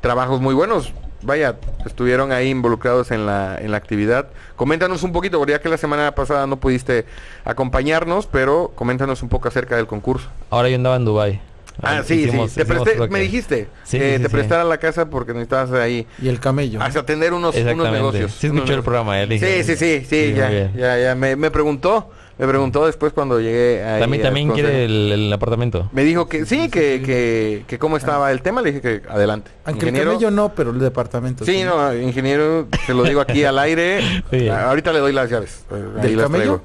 [0.00, 0.92] trabajos muy buenos.
[1.24, 1.56] Vaya,
[1.86, 4.26] estuvieron ahí involucrados en la, en la actividad.
[4.56, 7.04] Coméntanos un poquito, porque ya que la semana pasada no pudiste
[7.44, 10.28] acompañarnos, pero coméntanos un poco acerca del concurso.
[10.50, 11.40] Ahora yo andaba en Dubai.
[11.80, 12.56] Ah, sí, Hicimos- sí.
[12.56, 14.32] Te presté, me dijiste Sí, que sí, te sí.
[14.34, 16.82] prestara la casa porque necesitabas ahí Y el camello.
[16.82, 18.32] hasta atender unos, unos negocios.
[18.32, 20.72] Sí unos el programa, él Sí, sí, sí, sí, ya, muy bien.
[20.76, 21.14] ya, ya.
[21.14, 25.88] Me, me preguntó, me preguntó después cuando llegué ahí También, también quiere el, el apartamento.
[25.92, 29.50] Me dijo que sí, que, que, que cómo estaba el tema, le dije que adelante.
[29.64, 31.44] Aunque el camello no, pero el departamento.
[31.44, 34.00] Sí, no, ingeniero, te lo digo aquí al aire.
[34.30, 34.48] Sí.
[34.48, 35.64] Ah, Ahorita le doy las llaves.
[35.70, 36.44] eh, ahí ¿Del las camello?
[36.44, 36.62] traigo.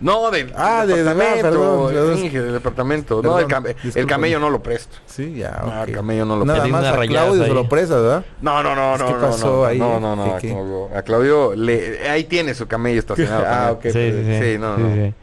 [0.00, 1.42] No, del Ah, de- de- ah, departamento.
[1.42, 2.18] perdón, perdón.
[2.18, 3.22] Inge, del departamento.
[3.22, 4.06] no, el, came- el discúlpame.
[4.06, 4.96] camello no lo presto.
[5.06, 5.62] Sí, ya.
[5.64, 8.24] No, el camello no lo Nada Tiene más unas a Claudio se lo presta, ¿verdad?
[8.40, 10.48] No, no, no, no, no, pasó no, ahí, no, no, no, ¿qué, a qué?
[10.48, 13.44] Claudio, a Claudio le, ahí tiene su camello estacionado.
[13.46, 13.82] Ah, ok.
[13.84, 14.38] Sí, sí, sí.
[14.52, 14.94] Sí, no, Sí, no.
[14.94, 15.14] sí.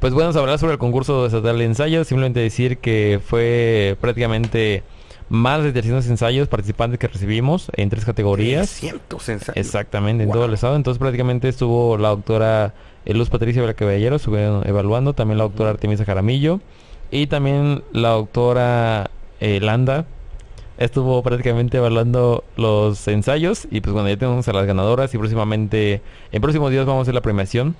[0.00, 2.06] Pues bueno, vamos a hablar sobre el concurso estatal de ensayos.
[2.08, 4.82] Simplemente decir que fue prácticamente
[5.30, 8.68] más de 300 ensayos participantes que recibimos en tres categorías.
[8.68, 9.56] Cientos ensayos.
[9.56, 10.34] Exactamente, en Wow.
[10.36, 10.76] todo el estado.
[10.76, 12.74] Entonces prácticamente estuvo la doctora
[13.06, 16.60] Luz Patricia Vera Caballero, estuvieron evaluando, también la doctora Artemisa Jaramillo.
[17.10, 20.06] Y también la doctora eh, Landa
[20.78, 23.68] estuvo prácticamente evaluando los ensayos.
[23.70, 25.12] Y pues bueno, ya tenemos a las ganadoras.
[25.14, 26.00] Y próximamente,
[26.32, 27.76] en próximos días vamos a hacer la premiación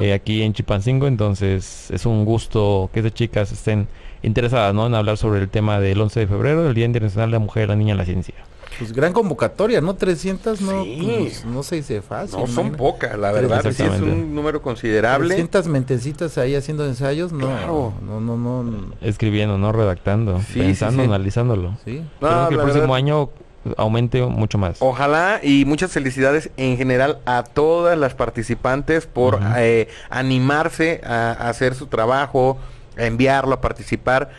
[0.00, 3.88] eh, aquí en Chipancingo, entonces es un gusto que estas chicas estén
[4.22, 4.86] interesadas ¿no?
[4.86, 7.64] en hablar sobre el tema del 11 de febrero, el Día Internacional de la Mujer
[7.64, 8.34] y la Niña en la Ciencia.
[8.78, 9.94] Pues gran convocatoria, ¿no?
[9.94, 11.18] 300, no, Sí.
[11.22, 12.38] pues, no se dice fácil.
[12.38, 13.62] no son pocas, la verdad.
[13.72, 15.28] Sí es un número considerable.
[15.28, 17.92] 300 mentecitas ahí haciendo ensayos, no, Claro.
[18.02, 21.14] no, no, no, Escribiendo, no redactando, Sí, pensando, sí, sí.
[21.14, 21.76] analizándolo.
[21.84, 22.02] sí.
[22.20, 23.30] No, que el próximo verdad, año
[23.76, 24.76] aumente mucho más.
[24.80, 31.48] Ojalá y muchas felicidades en general a todas las participantes por eh, animarse a, a
[31.48, 32.58] hacer su trabajo,
[32.96, 34.30] a enviarlo, a participar.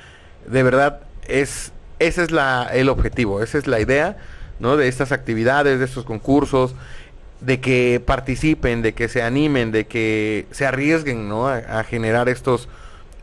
[0.47, 4.17] De verdad, es ese es la, el objetivo, esa es la idea
[4.59, 4.77] ¿no?
[4.77, 6.75] de estas actividades, de estos concursos,
[7.41, 11.47] de que participen, de que se animen, de que se arriesguen ¿no?
[11.47, 12.67] a, generar estos,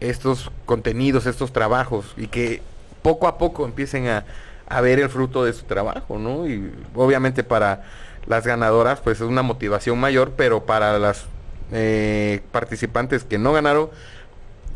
[0.01, 2.63] estos contenidos, estos trabajos y que
[3.03, 4.25] poco a poco empiecen a,
[4.69, 6.47] a ver el fruto de su trabajo, ¿no?
[6.49, 7.85] Y obviamente para
[8.27, 11.27] las ganadoras pues es una motivación mayor, pero para las
[11.73, 13.91] eh, participantes que no ganaron,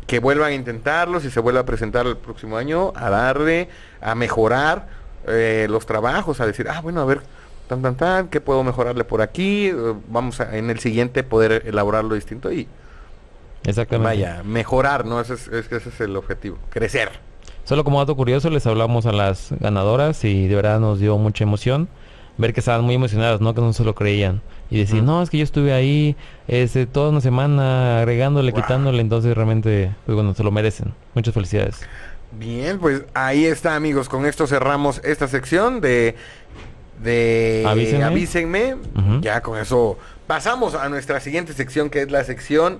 [0.09, 3.69] que vuelvan a intentarlo, si se vuelve a presentar el próximo año, a darle,
[4.01, 4.87] a mejorar
[5.27, 7.21] eh, los trabajos, a decir, ah, bueno, a ver,
[7.67, 9.71] tan, tan, tan, ¿qué puedo mejorarle por aquí?
[10.07, 12.67] Vamos a, en el siguiente poder elaborarlo distinto y
[13.65, 14.07] Exactamente.
[14.07, 15.21] vaya, mejorar, ¿no?
[15.21, 17.11] Ese es, es que ese es el objetivo, crecer.
[17.63, 21.43] Solo como dato curioso, les hablamos a las ganadoras y de verdad nos dio mucha
[21.43, 21.87] emoción
[22.37, 23.53] ver que estaban muy emocionadas, ¿no?
[23.53, 24.41] Que no se lo creían.
[24.71, 26.15] Y decir, no, es que yo estuve ahí
[26.47, 28.61] este, toda una semana agregándole, Wow.
[28.61, 30.93] quitándole, entonces realmente, pues bueno, se lo merecen.
[31.15, 31.81] Muchas felicidades.
[32.33, 34.07] Bien, pues ahí está, amigos.
[34.09, 36.15] Con esto cerramos esta sección de
[37.01, 38.75] de Avísenme.
[39.21, 39.97] Ya con eso
[40.27, 42.79] pasamos a nuestra siguiente sección que es la sección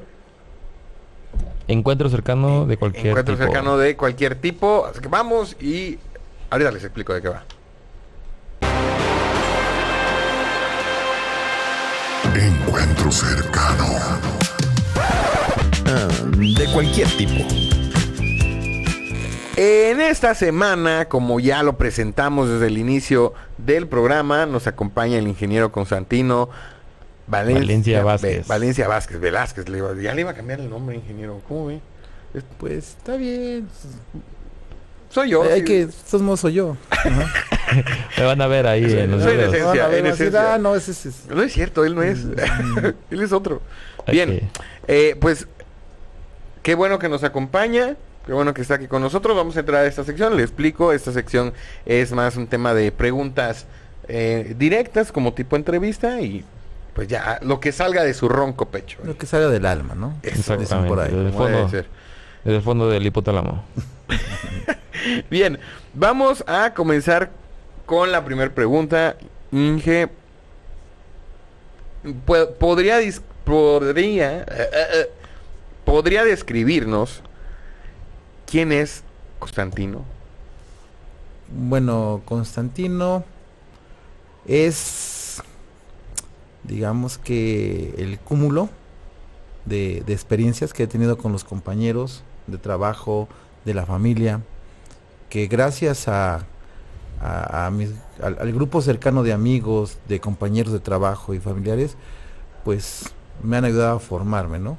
[1.67, 3.45] Encuentro cercano de cualquier encuentro tipo.
[3.45, 4.85] cercano de cualquier tipo.
[4.85, 5.97] Así que vamos y
[6.49, 7.43] ahorita les explico de qué va.
[12.35, 13.85] Encuentro cercano.
[15.85, 16.07] Ah,
[16.37, 17.45] de cualquier tipo.
[19.57, 25.27] En esta semana, como ya lo presentamos desde el inicio del programa, nos acompaña el
[25.27, 26.49] ingeniero Constantino
[27.27, 28.47] Valencia, Valencia Ve- Vázquez.
[28.47, 29.69] Valencia Vázquez, Velázquez.
[29.69, 31.41] le iba- ya le iba a cambiar el nombre, ingeniero.
[31.47, 31.81] ¿Cómo ve?
[32.33, 33.67] Es- Pues está bien.
[35.09, 35.43] Soy yo.
[35.43, 35.65] Hay sí.
[35.65, 36.77] que, modos soy yo.
[36.89, 37.27] Ajá.
[38.17, 39.51] Me van a ver ahí en los soy videos.
[39.51, 40.53] ver, en esencia.
[40.55, 41.25] ah, no, es- es.
[41.27, 42.19] No es cierto, él no es.
[43.11, 43.61] él es otro.
[44.07, 44.49] Bien,
[44.87, 45.47] eh, pues
[46.63, 47.95] qué bueno que nos acompaña.
[48.25, 49.35] Qué bueno que está aquí con nosotros.
[49.35, 50.37] Vamos a entrar a esta sección.
[50.37, 50.93] Le explico.
[50.93, 51.53] Esta sección
[51.85, 53.65] es más un tema de preguntas
[54.07, 56.21] eh, directas, como tipo entrevista.
[56.21, 56.45] Y
[56.93, 58.99] pues ya, lo que salga de su ronco pecho.
[59.03, 60.17] Lo que salga del alma, ¿no?
[60.21, 61.11] Eso, Dicen por ahí.
[61.11, 61.87] Desde el fondo, ser.
[62.43, 63.63] desde el fondo del hipotálamo.
[65.29, 65.59] Bien,
[65.93, 67.31] vamos a comenzar
[67.85, 69.15] con la primera pregunta.
[69.51, 70.09] Inge,
[72.25, 72.99] ¿podría,
[73.45, 75.09] podría, eh, eh, eh,
[75.85, 77.21] podría describirnos
[78.45, 79.03] quién es
[79.39, 80.03] Constantino?
[81.51, 83.23] Bueno, Constantino
[84.45, 85.41] es,
[86.63, 88.69] digamos que el cúmulo
[89.65, 93.27] de experiencias que he tenido con los compañeros de trabajo,
[93.65, 94.41] de la familia,
[95.29, 96.45] que gracias a,
[97.21, 97.89] al,
[98.21, 101.95] al grupo cercano de amigos, de compañeros de trabajo y familiares,
[102.63, 104.77] pues me han ayudado a formarme, ¿no?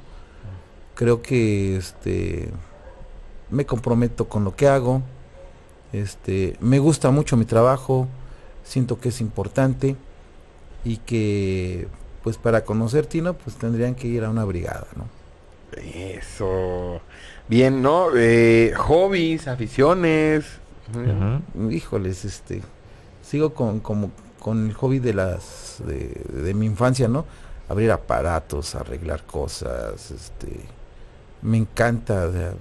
[0.95, 2.51] Creo que este
[3.49, 5.01] me comprometo con lo que hago,
[5.91, 8.07] este, me gusta mucho mi trabajo,
[8.63, 9.95] siento que es importante
[10.85, 11.87] y que
[12.23, 15.05] pues para conocer Tino pues tendrían que ir a una brigada, ¿no?
[15.77, 17.01] Eso.
[17.51, 18.07] Bien, ¿no?
[18.15, 20.45] Eh, hobbies, aficiones.
[21.69, 22.61] Híjoles, este,
[23.21, 27.25] sigo con como con el hobby de las de, de mi infancia, ¿no?
[27.67, 30.61] Abrir aparatos, arreglar cosas, este,
[31.41, 32.27] me encanta.
[32.27, 32.53] o sea,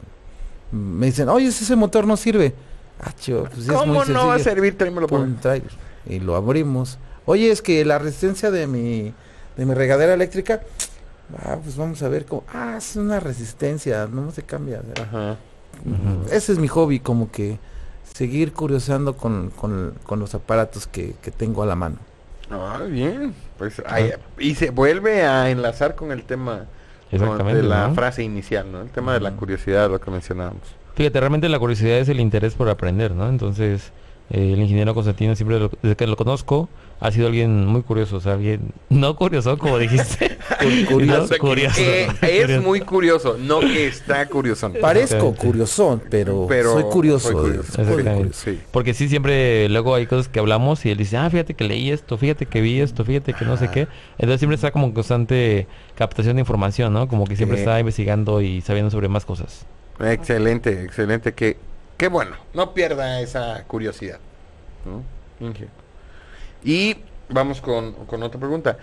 [0.73, 2.53] me dicen, oye, ese motor no sirve.
[3.01, 4.55] Ah, chido, pues es muy ¿Cómo no va a sencillo.
[4.57, 4.77] servir?
[4.77, 5.25] Tráemelo por
[6.05, 6.99] y lo abrimos.
[7.27, 9.15] Oye, es que la resistencia de mi,
[9.57, 10.63] de mi regadera eléctrica,
[11.39, 14.83] ah, pues vamos a ver cómo, ah, es una resistencia, no se cambia.
[15.01, 15.37] Ajá.
[16.31, 17.59] Ese es mi hobby, como que
[18.13, 21.97] seguir curioseando con, con- con los aparatos que, que tengo a la mano.
[22.51, 23.35] Ah, bien.
[23.59, 26.67] Pues ahí- y se vuelve a enlazar con el tema
[27.11, 27.95] de la ¿no?
[27.95, 28.81] frase inicial, ¿no?
[28.83, 30.63] El tema de la curiosidad, lo que mencionábamos.
[30.97, 33.29] Fíjate, realmente la curiosidad es el interés por aprender, ¿no?
[33.29, 33.93] Entonces,
[34.31, 36.69] eh, el ingeniero Constantino siempre, lo- desde que lo conozco,
[37.01, 40.37] ha sido alguien muy curioso, o sea, alguien no curioso, como dijiste.
[40.89, 41.33] curioso.
[41.33, 41.77] No, curioso.
[41.81, 42.63] Que es Curioso.
[42.63, 44.71] muy curioso, no que está curioso.
[44.81, 47.33] Parezco curiosón, pero, Pero soy curioso.
[47.33, 47.61] curioso.
[47.81, 48.13] Exactamente.
[48.15, 48.41] curioso.
[48.45, 48.61] Sí.
[48.71, 51.91] Porque sí, siempre luego hay cosas que hablamos y él dice, ah, fíjate que leí
[51.91, 53.89] esto, fíjate que vi esto, fíjate que no sé qué.
[54.19, 57.09] Entonces siempre está como en constante captación de información, ¿no?
[57.09, 59.65] Como que siempre está investigando y sabiendo sobre más cosas.
[60.01, 61.33] Excelente, excelente.
[61.33, 61.57] Que,
[61.97, 64.19] qué bueno, no pierda esa curiosidad.
[64.85, 65.03] ¿no?
[65.47, 65.69] Inge.
[66.65, 66.97] Y
[67.29, 68.77] vamos con, con otra pregunta.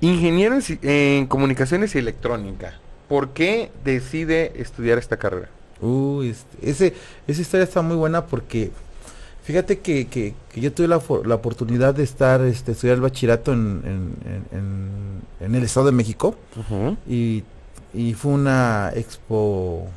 [0.00, 5.48] Ingeniero en, comunicaciones y electrónica, ¿por qué decide estudiar esta carrera?
[5.80, 6.94] Uy, este, ese,
[7.26, 8.70] esa historia está muy buena porque
[9.42, 13.52] fíjate que, que- que yo tuve la, la oportunidad de estar, este, estudiar el bachillerato
[13.52, 14.14] en,
[14.52, 16.36] en- en- el Estado de México
[17.08, 17.42] y,
[17.94, 19.88] y fue una expo,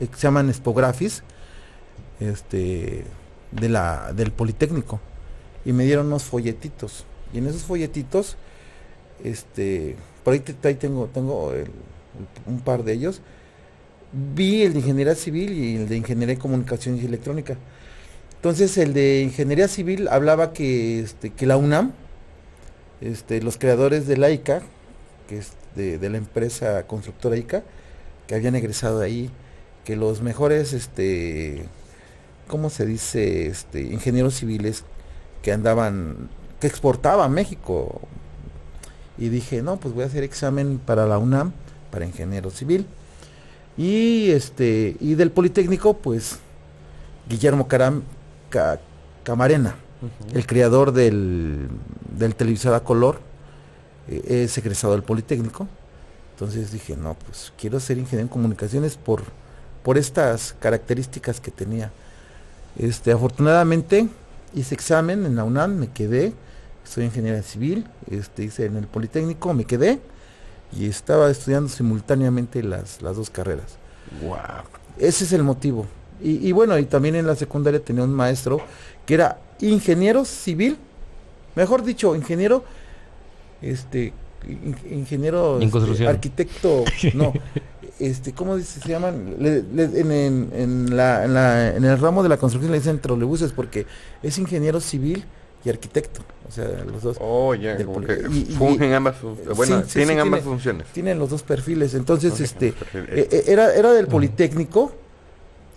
[0.00, 1.22] se llaman Expografis,
[2.20, 3.04] este,
[3.52, 5.00] de la, del Politécnico
[5.66, 7.04] y me dieron unos folletitos
[7.34, 8.36] y en esos folletitos,
[9.22, 11.52] este, por ahí, te- ahí tengo, tengo
[12.46, 13.20] un par de ellos
[14.12, 17.56] vi el de ingeniería civil y el de ingeniería de comunicaciones y electrónica.
[18.36, 21.92] Entonces el de ingeniería civil hablaba que, este, que la UNAM,
[23.00, 24.62] este, los creadores de la ICA,
[25.28, 27.62] que es de, la empresa constructora ICA,
[28.26, 29.30] que habían egresado ahí,
[29.84, 31.64] que los mejores, este,
[32.46, 33.46] ¿cómo se dice?
[33.46, 34.84] Este, ingenieros civiles
[35.46, 36.28] que andaban,
[36.58, 38.00] que exportaba a México.
[39.16, 41.52] Y dije, no, pues voy a hacer examen para la UNAM,
[41.92, 42.84] para ingeniero civil.
[43.76, 46.40] Y este, y del Politécnico, pues,
[47.28, 48.02] Guillermo Caram-
[48.50, 48.80] Ca-
[49.22, 49.76] Camarena,
[50.34, 51.68] el creador del,
[52.18, 53.20] del televisor a color,
[54.08, 55.68] eh, es egresado del Politécnico.
[56.32, 59.22] Entonces dije, no, pues quiero ser ingeniero en comunicaciones por,
[59.84, 61.92] por estas características que tenía.
[62.76, 64.08] Este, afortunadamente
[64.54, 66.32] hice examen en la UNAM, me quedé,
[66.84, 70.00] soy ingeniera civil, este, hice en el Politécnico, me quedé
[70.76, 73.76] y estaba estudiando simultáneamente las, las dos carreras.
[74.22, 74.36] Wow.
[74.98, 75.86] Ese es el motivo.
[76.22, 78.60] Y, y bueno, y también en la secundaria tenía un maestro
[79.04, 80.76] que era ingeniero civil,
[81.54, 82.64] mejor dicho, ingeniero,
[83.62, 84.12] este,
[84.48, 86.84] in- ingeniero, En este, arquitecto,
[87.14, 87.32] no,
[87.98, 89.36] este, ¿cómo dice, se llaman?
[89.38, 92.78] Le- le- en, en- en la, en, la- en el ramo de la construcción le
[92.78, 93.86] dicen trolebuses porque
[94.22, 95.24] es ingeniero civil
[95.64, 97.16] y arquitecto, o sea, los dos.
[97.20, 97.76] Oh, ya,
[98.56, 99.16] fungen ambas,
[99.56, 100.86] bueno, sí, sí, tienen ambas tiene- funciones.
[100.92, 104.92] Tienen los dos perfiles, entonces, este, eh, eh, era, era del Politécnico,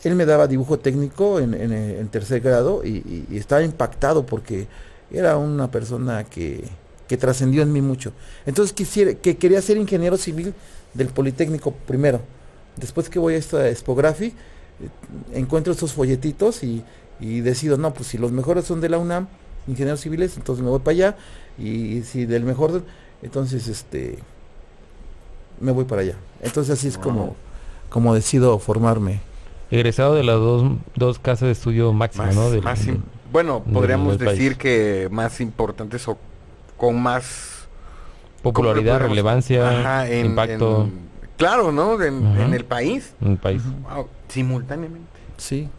[0.04, 4.26] él me daba dibujo técnico en, en, en tercer grado y, y- y estaba impactado
[4.26, 4.68] porque
[5.12, 6.64] era una persona que,
[7.08, 8.14] que trascendió en mí mucho.
[8.46, 10.54] Entonces quisiera, que quería ser ingeniero civil
[10.94, 12.22] del Politécnico primero.
[12.78, 14.34] Después que voy a esta Expografi, eh,
[15.34, 16.84] encuentro estos folletitos y,
[17.20, 19.28] y decido, no, pues si los mejores son de la UNAM,
[19.68, 21.18] ingenieros civiles, entonces me voy para allá
[21.58, 22.84] y si del mejor,
[23.22, 24.20] entonces este
[25.60, 26.16] me voy para allá.
[26.42, 27.36] Entonces así es como,
[27.90, 29.20] como decido formarme.
[29.72, 32.50] Egresado de las dos, dos casas de estudio máximo, Más, ¿no?
[32.50, 34.32] Del- más im- bueno, podríamos país.
[34.32, 36.18] decir que más importantes o
[36.78, 37.59] con más
[38.42, 42.02] popularidad, ¿cómo le podríamos- relevancia, Ajá, en- impacto en- claro, ¿no?
[42.02, 43.14] En, el país.
[43.22, 43.62] en el país.
[43.84, 45.08] Wow, simultáneamente.
[45.38, 45.70] Sí.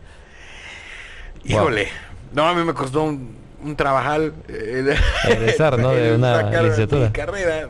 [1.45, 1.89] Híjole.
[2.33, 4.33] No, a mí me costó un, un trabajal.
[4.49, 4.95] eh,
[5.29, 5.91] Egresar, ¿no?
[5.91, 7.07] De una sacar licenciatura.
[7.07, 7.69] mi carrera.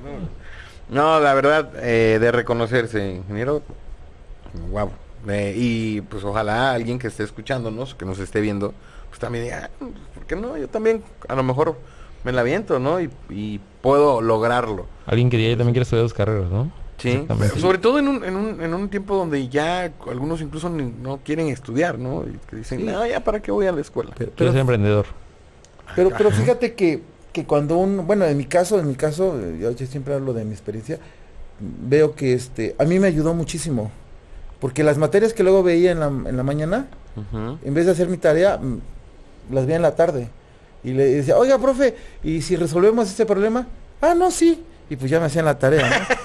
[0.88, 3.62] No, No, la verdad, eh, de reconocerse, ingeniero.
[4.70, 4.90] Wow.
[5.54, 8.74] y pues ojalá alguien que esté escuchándonos, que nos esté viendo,
[9.08, 9.84] pues también diga, "Ah,
[10.14, 10.56] ¿por qué no?
[10.56, 11.76] Yo también a lo mejor
[12.24, 13.00] me la viento, ¿no?
[13.00, 14.86] Y, y puedo lograrlo.
[15.06, 16.70] Alguien que ya también quiere estudiar dos carreras, ¿no?
[16.98, 17.26] Sí,
[17.58, 21.18] sobre todo en un, en, un, en un tiempo donde ya algunos incluso ni- no
[21.24, 22.24] quieren estudiar, ¿no?
[22.24, 22.84] Y que dicen, Sí.
[22.84, 24.10] no, ya para qué voy a la escuela.
[24.18, 25.06] Pero, Quiero pero, ser emprendedor.
[25.96, 27.00] pero, pero fíjate que,
[27.32, 30.44] que cuando un, bueno, en mi caso, en mi caso, yo, yo siempre hablo de
[30.44, 30.98] mi experiencia,
[31.58, 33.90] veo que este, a mí me ayudó muchísimo.
[34.60, 36.86] Porque las materias que luego veía en la, en la mañana,
[37.64, 38.78] en vez de hacer mi tarea, mm,
[39.54, 40.28] las veía en la tarde.
[40.82, 43.66] Y le decía, oiga, profe, ¿y si resolvemos este problema?
[44.00, 44.62] Ah, no, sí.
[44.88, 46.16] Y pues ya me hacían la tarea, ¿no?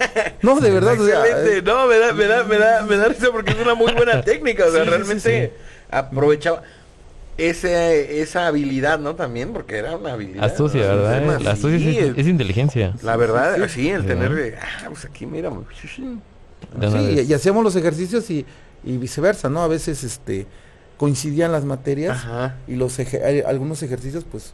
[0.55, 3.07] No, de verdad, o sea, eh, no, me da, me da, me da, me da
[3.09, 6.61] risa porque es una muy buena técnica, o sea, Sí, realmente sí, aprovechaba
[7.37, 9.15] ese, esa habilidad, ¿no?
[9.15, 10.43] También, porque era una habilidad.
[10.45, 10.87] Astucia, ¿no?
[10.95, 11.13] ¿verdad?
[11.15, 12.93] Además, La astucia sí, es, es inteligencia.
[13.03, 14.07] La verdad, sí, Sí, el Sí.
[14.07, 15.51] tener, de, ah, pues aquí mira,
[15.81, 16.17] Sí,
[16.97, 18.45] y, y hacíamos los ejercicios y,
[18.83, 19.61] y viceversa, ¿no?
[19.63, 20.47] A veces este
[20.97, 22.55] coincidían las materias Ajá.
[22.67, 24.53] y los eje- algunos ejercicios pues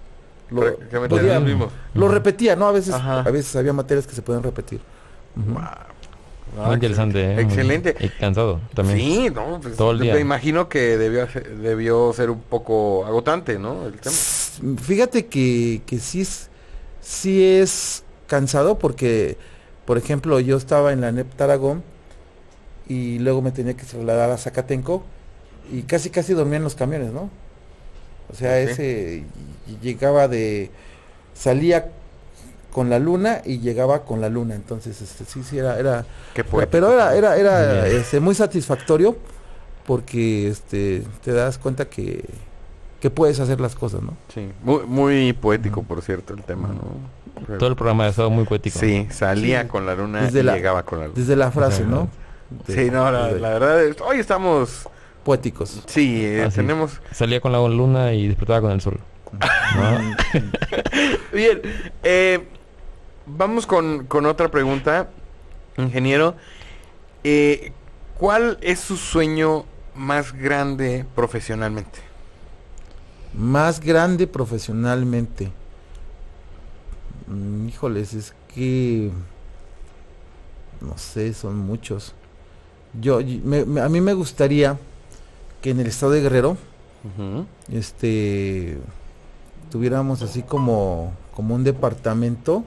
[0.49, 0.61] lo,
[1.07, 1.71] podía- los mismos.
[1.93, 2.67] lo repetía, ¿no?
[2.67, 3.19] A veces Ajá.
[3.21, 4.81] a veces había materias que se pueden repetir.
[5.35, 7.35] Muy interesante, ¿eh?
[7.35, 7.95] Muy- Excelente.
[7.99, 8.97] Y cansado también.
[8.99, 10.13] Sí, no, pues, Todo el día.
[10.15, 13.85] me imagino que debió, ser- debió ser un poco agotante, ¿no?
[13.87, 14.15] El tema.
[14.81, 16.49] Fíjate que, que sí es
[16.99, 19.37] sí es cansado porque
[19.85, 21.83] por ejemplo, yo estaba en la NEP Tarragón
[22.87, 25.03] y luego me tenía que trasladar a Zacatenco
[25.71, 27.29] y casi casi dormía en los camiones, ¿no?
[28.31, 29.23] O sea, ese
[29.81, 30.71] llegaba de
[31.33, 31.89] salía
[32.71, 36.43] con la luna y llegaba con la luna, entonces este sí sí era era Qué
[36.43, 39.17] pero era era era este, muy satisfactorio
[39.85, 42.23] porque este te das cuenta que
[43.01, 44.13] que puedes hacer las cosas, ¿no?
[44.33, 47.57] Sí, muy, muy poético, por cierto, el tema, ¿no?
[47.57, 48.77] Todo el programa ha estado muy poético.
[48.77, 49.67] Sí, salía Sí.
[49.69, 51.17] con la luna Desde y la- llegaba con la luna.
[51.19, 52.09] Desde la frase, ¿no?
[52.67, 54.87] De- Sí, no, la, de- la verdad, es- hoy estamos,
[55.23, 55.83] poéticos.
[55.87, 56.57] sí, eh, Ah, sí.
[56.57, 58.99] tenemos, Salía con la luna y despertaba con el sol.
[59.75, 60.15] ¿no?
[61.33, 61.61] bien,
[62.03, 62.45] eh,
[63.25, 65.09] vamos con, con otra pregunta,
[65.77, 66.35] ingeniero,
[67.23, 67.71] Eh,
[68.17, 69.65] ¿cuál es su sueño
[69.95, 71.99] más grande profesionalmente?
[73.33, 75.51] Más grande profesionalmente.
[77.27, 79.11] Mm, híjoles, es que
[80.81, 82.15] no sé, son muchos.
[82.99, 84.77] Yo, me- a mí me gustaría
[85.61, 86.57] que en el estado de Guerrero,
[87.71, 88.77] este,
[89.71, 92.63] tuviéramos así como, como un departamento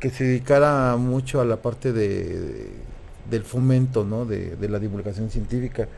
[0.00, 2.08] que se dedicara mucho a la parte de,
[2.40, 2.70] de-
[3.30, 4.26] del fomento, ¿no?
[4.26, 5.88] De, de la divulgación científica.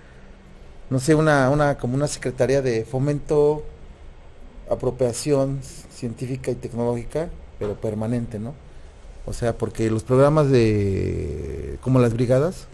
[0.91, 3.64] No sé, una, una, como una secretaría de fomento,
[4.71, 8.55] apropiación científica y tecnológica, pero permanente, ¿no?
[9.29, 12.68] O sea, porque los programas de como las brigadas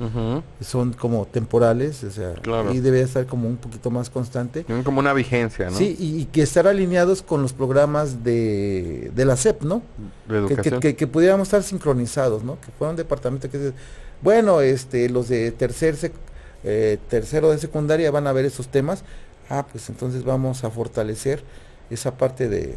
[0.61, 2.73] son como temporales, o sea, Claro.
[2.73, 4.65] y debe estar como un poquito más constante.
[4.65, 5.77] Tienen como una vigencia, ¿no?
[5.77, 9.83] Sí, y, y que estar alineados con los programas de, de la SEP, ¿no?
[10.29, 10.81] De Que, que, educación.
[10.81, 12.61] que- que pudiéramos estar sincronizados, ¿no?
[12.61, 13.73] Que fuera un departamento que
[14.23, 16.13] bueno, este, los de tercer sec-
[16.65, 19.03] eh, tercero de secundaria van a ver esos temas,
[19.51, 21.43] ah, pues entonces vamos a fortalecer
[21.91, 22.77] esa parte de.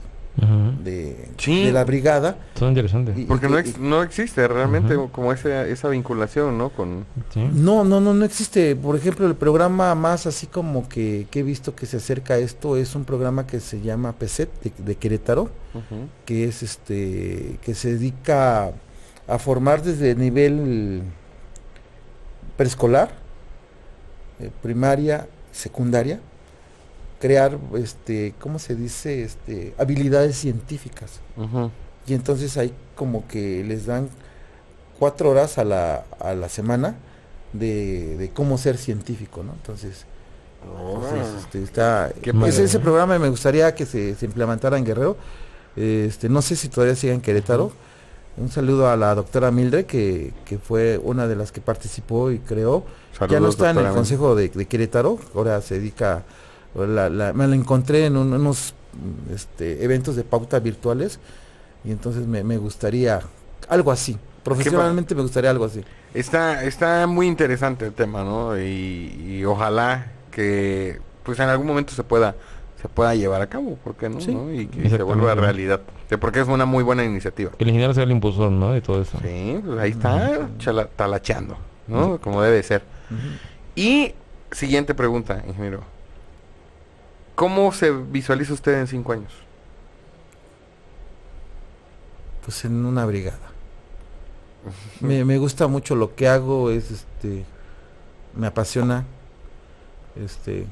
[0.84, 1.66] De, Sí.
[1.66, 2.38] de la brigada.
[2.56, 3.18] Son interesantes.
[3.18, 6.70] Y- Porque y- no, ex- no existe realmente como esa, esa vinculación, ¿no?
[6.70, 7.06] Con...
[7.34, 7.48] Sí.
[7.54, 8.76] No, no, no, no existe.
[8.76, 12.38] Por ejemplo, el programa más así como que, que he visto que se acerca a
[12.38, 15.50] esto es un programa que se llama PESET de, de Querétaro,
[16.26, 18.72] que es este, que se dedica
[19.28, 21.02] a formar desde nivel
[22.58, 23.12] preescolar,
[24.40, 26.20] eh, primaria, secundaria,
[27.20, 29.24] crear, este, ¿cómo se dice?
[29.24, 31.22] Este, habilidades científicas.
[32.08, 34.10] Y entonces ahí como que les dan
[35.00, 36.96] cuatro horas a la, a la semana
[37.54, 39.54] de, de cómo ser científico, ¿no?
[39.54, 40.06] Entonces,
[40.66, 45.18] entonces, este, está, Qué ese, programa me gustaría que se, se implementara en Guerrero.
[45.76, 47.72] Este, no sé si todavía sigue en Querétaro.
[48.38, 52.40] Un saludo a la doctora Mildred, que, que fue una de las que participó y
[52.40, 52.84] creó.
[53.14, 53.94] ya no Saludos, está en el.
[53.94, 56.24] Consejo de, de Querétaro, ahora se dedica,
[56.76, 58.74] la- la- me la encontré en un- unos
[59.34, 61.20] este, eventos de pauta virtuales
[61.84, 63.22] y entonces me, me gustaría
[63.70, 65.82] algo así, profesionalmente me gustaría algo así.
[66.14, 68.58] Está, está muy interesante el tema, ¿no?
[68.58, 72.36] Y, y ojalá que pues en algún momento se pueda
[72.82, 74.22] se pueda llevar a cabo, ¿por qué no?
[74.22, 74.34] Sí.
[74.34, 74.54] ¿no?
[74.54, 75.82] Y que se vuelva realidad.
[76.20, 77.52] Porque es una muy buena iniciativa.
[77.58, 78.74] Que el ingeniero sea el impulsor, ¿no?
[78.74, 79.18] De todo eso.
[79.24, 81.58] Sí, pues ahí está chala- talacheando,
[81.88, 82.20] ¿no?
[82.22, 82.84] Como debe ser.
[83.76, 84.14] Y
[84.52, 85.82] siguiente pregunta, ingeniero.
[87.36, 89.32] ¿Cómo se visualiza usted en cinco años?
[92.44, 93.38] Pues en una brigada.
[95.00, 97.46] Me, me gusta mucho lo que hago, es este,
[98.36, 99.06] me apasiona,
[100.16, 100.66] este,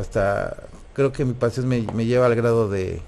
[0.00, 0.56] hasta
[0.92, 3.02] creo que mi pasión me, me lleva al grado de,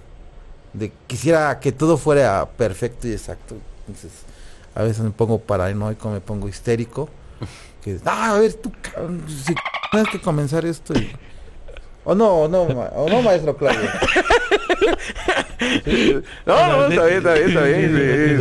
[0.72, 3.56] de quisiera que todo fuera perfecto y exacto.
[3.86, 4.12] Entonces,
[4.74, 7.08] a veces me pongo paranoico, me pongo histérico.
[7.82, 8.72] Que, ah, a ver, tú,
[9.90, 11.10] tienes que comenzar esto y...
[12.10, 13.86] O no, o no, ma- o no, maestro Claudio.
[16.46, 17.90] No, no, está bien, está bien, está bien.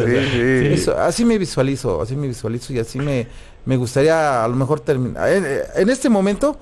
[0.05, 0.73] Sí, sí, sí.
[0.73, 3.27] Eso, así me visualizo, así me visualizo y así me,
[3.65, 5.27] me gustaría a lo mejor terminar.
[5.29, 5.45] En,
[5.75, 6.57] en este momento,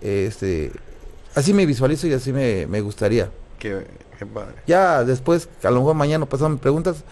[0.00, 0.70] este,
[1.34, 3.28] así me visualizo y así me, me gustaría.
[3.58, 3.84] Qué,
[4.16, 4.54] qué padre.
[4.68, 7.02] Ya después, a lo mejor mañana pasado me preguntas,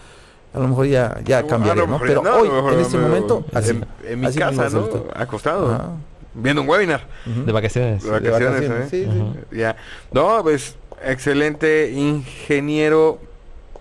[0.53, 1.99] a lo mejor ya, ya cambiaré, ¿no?
[1.99, 3.71] Pero hoy, en este momento, así.
[3.71, 4.87] En, en mi así casa, ¿no?
[5.13, 5.71] Acostado.
[5.73, 5.89] Ajá.
[6.33, 7.07] Viendo un webinar.
[7.25, 8.03] De vacaciones.
[8.03, 9.05] De vacaciones, vacaciones, ¿eh?
[9.05, 9.19] sí, sí.
[9.19, 9.35] Ujú.
[9.55, 9.75] Ya.
[10.11, 13.19] No, pues excelente ingeniero.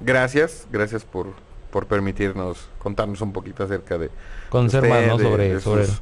[0.01, 1.27] Gracias, gracias por,
[1.71, 4.11] por permitirnos contarnos un poquito acerca de...
[4.53, 5.19] Más, ¿no?
[5.19, 6.01] Sobre, de sobre sus-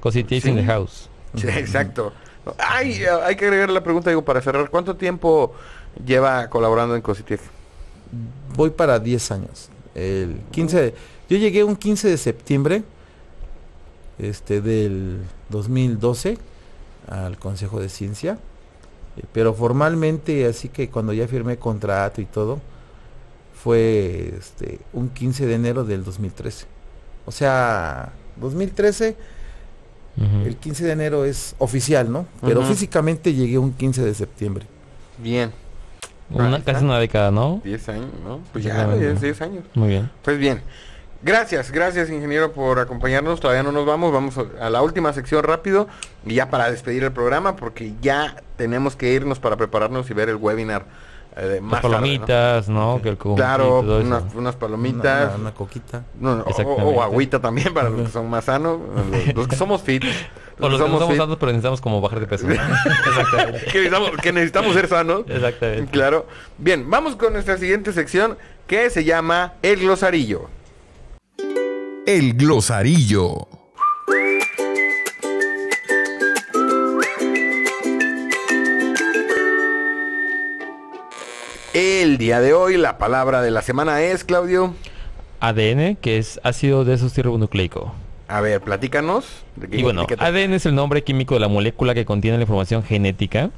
[0.00, 0.48] cositas Sí.
[0.50, 1.08] in the house.
[1.36, 2.12] Sí, exacto.
[2.58, 4.70] Ay, hay que agregar la pregunta, digo, para cerrar.
[4.70, 5.54] ¿Cuánto tiempo
[6.04, 7.40] lleva colaborando en Cositec?
[8.54, 9.68] Voy para 10 años.
[9.94, 10.94] El 15 de-
[11.28, 12.82] yo llegué un 15 de septiembre
[14.18, 16.38] este del 2012
[17.08, 18.38] al Consejo de Ciencia,
[19.16, 22.60] eh, pero formalmente así que cuando ya firmé contrato y todo
[23.54, 26.66] fue este un 15 de enero del 2013.
[27.24, 29.16] O sea, 2013
[30.18, 30.46] Ujú.
[30.46, 32.26] el 15 de enero es oficial, ¿no?
[32.40, 34.66] Pero físicamente llegué un 15 de septiembre.
[35.18, 35.50] Bien.
[36.30, 37.60] Una- casi una década, ¿no?
[37.64, 38.40] 10 años, ¿no?
[38.52, 39.12] Pues ya, Exactamente.
[39.12, 39.64] es 10 años.
[39.74, 40.10] Muy bien.
[40.22, 40.60] Pues bien.
[41.22, 43.40] Gracias, gracias ingeniero por acompañarnos.
[43.40, 45.88] Todavía no nos vamos, vamos a- la última sección rápido
[46.24, 50.28] y ya para despedir el programa porque ya tenemos que irnos para prepararnos y ver
[50.28, 50.84] el webinar
[51.38, 51.98] eh, de más Las tarde, ¿no?
[52.00, 53.00] palomitas, ¿no?
[53.02, 55.24] Que el Claro, unas, unas palomitas.
[55.24, 56.04] Una, una- una coquita.
[56.18, 56.62] No, no, o-
[56.94, 58.78] o, agüita también para los que son más sanos,
[59.26, 60.02] los, los que somos fit.
[60.58, 62.46] O los que no somos somos tantos, pero necesitamos como bajar de peso.
[62.46, 62.54] ¿no?
[63.06, 63.60] Exactamente.
[63.66, 65.24] que, necesitamos, que necesitamos ser sanos.
[65.28, 65.90] Exactamente.
[65.90, 66.26] Claro.
[66.56, 70.48] Bien, vamos con nuestra siguiente sección que se llama El Glosarillo.
[72.06, 73.48] El glosarillo.
[81.74, 84.74] El día de hoy la palabra de la semana es, Claudio.
[85.40, 87.92] ADN, que es ácido desoxirribonucleico.
[88.28, 89.26] A ver, platícanos.
[89.56, 92.42] de qué- Y bueno, ADN es el nombre químico de la molécula que contiene la
[92.42, 93.50] información genética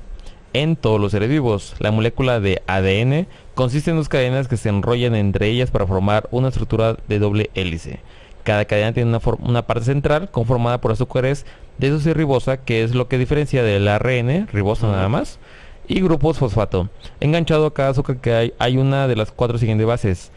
[0.53, 1.74] en todos los seres vivos.
[1.78, 6.28] La molécula de ADN consiste en dos cadenas que se enrollan entre ellas para formar
[6.30, 8.01] una estructura de doble hélice.
[8.49, 11.44] Cada cadena tiene una, una parte central conformada por azúcares
[11.76, 15.38] desoxirribosa, que es lo que diferencia del ARN, ribosa nada más,
[15.86, 16.88] y grupos fosfato.
[17.20, 20.32] Enganchado a cada azúcar que hay, hay una de las cuatro siguientes bases.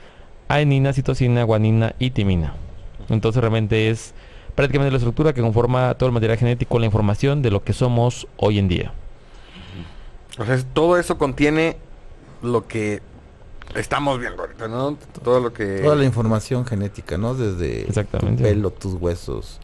[0.50, 2.54] adenina, citosina, guanina y timina.
[3.08, 4.14] Entonces realmente es
[4.56, 8.28] prácticamente la estructura que conforma todo el material genético, la información de lo que somos
[8.36, 8.92] hoy en día.
[10.38, 11.78] O sea, todo eso contiene
[12.44, 13.02] lo que
[13.76, 14.98] estamos viendo ahorita, ¿no?
[15.24, 15.80] Todo lo que...
[15.84, 17.34] Toda la información genética, ¿no?
[17.34, 18.44] Desde Exactamente.
[18.44, 19.60] tu pelo, tus huesos,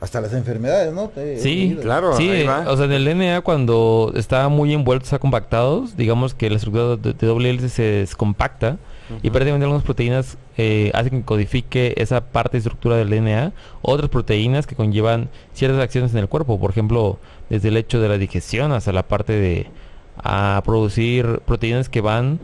[0.00, 1.08] hasta las enfermedades, ¿no?
[1.08, 2.16] Te- Sí, claro.
[2.16, 2.64] Sí, ahí va.
[2.68, 6.96] o sea, en el DNA cuando está muy envuelto, está compactados, digamos que la estructura
[6.96, 8.76] de, de doble hélice se descompacta
[9.22, 14.10] y prácticamente algunas proteínas eh, hacen que codifique esa parte de estructura del DNA, otras
[14.10, 17.18] proteínas que conllevan ciertas acciones en el cuerpo, por ejemplo,
[17.48, 19.66] desde el hecho de la digestión hasta la parte de
[20.22, 22.38] a producir proteínas que van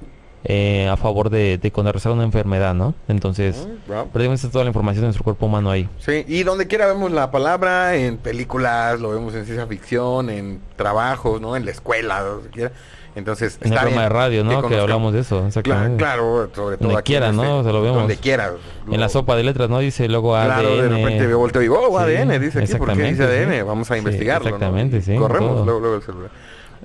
[0.44, 2.94] eh, a favor de, de contrarrestar una enfermedad, ¿no?
[3.08, 4.04] Entonces, wow.
[4.04, 5.88] prácticamente está toda la información de nuestro cuerpo humano ahí.
[5.98, 10.60] Sí, y donde quiera vemos la palabra, en películas, lo vemos en ciencia ficción, en
[10.76, 11.56] trabajos, ¿no?
[11.56, 12.72] En la escuela, donde quiera.
[13.16, 14.68] Entonces, En el está programa bien de radio, ¿no?
[14.68, 17.58] Que, hablamos de eso, Claro, claro, sobre todo Donde aquí quiera, ¿no?
[17.58, 17.98] O sea, lo vemos.
[17.98, 18.52] Donde quiera.
[18.90, 19.78] En la sopa de letras, ¿no?
[19.78, 20.46] Dice luego ADN.
[20.46, 23.22] Claro, de repente yo volteo y digo, oh, Sí, ADN, dice aquí, ¿por qué dice
[23.22, 23.52] ADN?
[23.54, 23.62] sí.
[23.62, 24.56] Vamos a Sí, investigarlo, ¿no?
[24.56, 26.30] exactamente, sí, Corremos luego, luego el celular.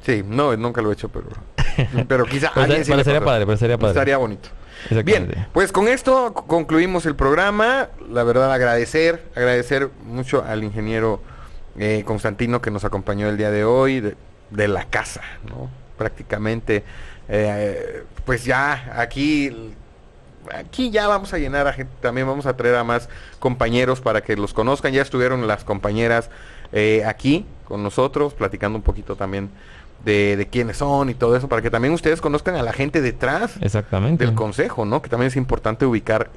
[0.01, 1.27] Sí, no, nunca lo he hecho, pero...
[2.07, 3.91] pero quizá Pero alguien sí sería padre, pero sería padre.
[3.91, 4.49] Estaría bonito.
[5.03, 7.89] Bien, pues con esto concluimos el programa.
[8.09, 11.21] La verdad, agradecer, agradecer mucho al ingeniero
[11.77, 14.15] eh, Constantino que nos acompañó el día de hoy, de,
[14.49, 15.69] de la casa, ¿no?
[15.97, 16.83] Prácticamente,
[17.27, 19.73] eh, pues ya aquí,
[20.53, 24.21] aquí ya vamos a llenar a gente, también vamos a traer a más compañeros para
[24.21, 24.93] que los conozcan.
[24.93, 26.29] Ya estuvieron las compañeras
[26.71, 29.49] eh, aquí con nosotros, platicando un poquito también
[30.05, 33.01] de, de quiénes son y todo eso, para que también ustedes conozcan a la gente
[33.01, 34.25] detrás Exactamente.
[34.25, 35.01] del consejo, ¿no?
[35.01, 36.29] Que también es importante ubicar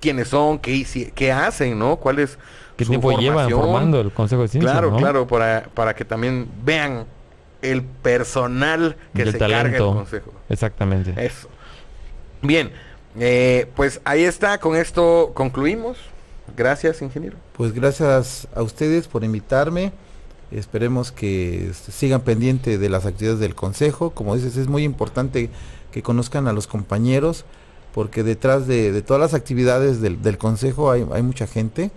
[0.00, 1.96] quiénes son, qué, qué hacen, ¿no?
[1.96, 2.38] ¿Cuál es
[2.76, 3.60] ¿Qué su tiempo llevan formación?
[3.60, 4.70] formando el Consejo de Ciencia?
[4.72, 4.96] Claro, ¿no?
[4.98, 7.06] claro, para, para que también vean
[7.60, 9.94] el personal que el se carga el talento.
[9.94, 10.32] consejo.
[10.48, 11.14] Exactamente.
[11.16, 11.48] Eso.
[12.40, 12.72] Bien,
[13.18, 15.96] eh, pues ahí está, con esto concluimos.
[16.56, 17.36] Gracias, ingeniero.
[17.56, 19.92] Pues gracias a ustedes por invitarme.
[20.52, 24.10] Esperemos que este, sigan pendiente de las actividades del consejo.
[24.10, 25.50] Como dices, es muy importante
[25.90, 27.44] que conozcan a los compañeros,
[27.94, 31.90] porque detrás de, de todas las actividades del, del consejo hay, hay mucha gente.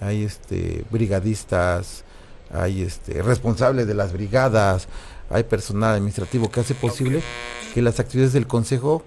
[0.00, 2.04] Hay este brigadistas,
[2.52, 4.86] hay este responsables de las brigadas,
[5.28, 7.20] hay personal administrativo que hace posible
[7.74, 9.02] que las actividades del consejo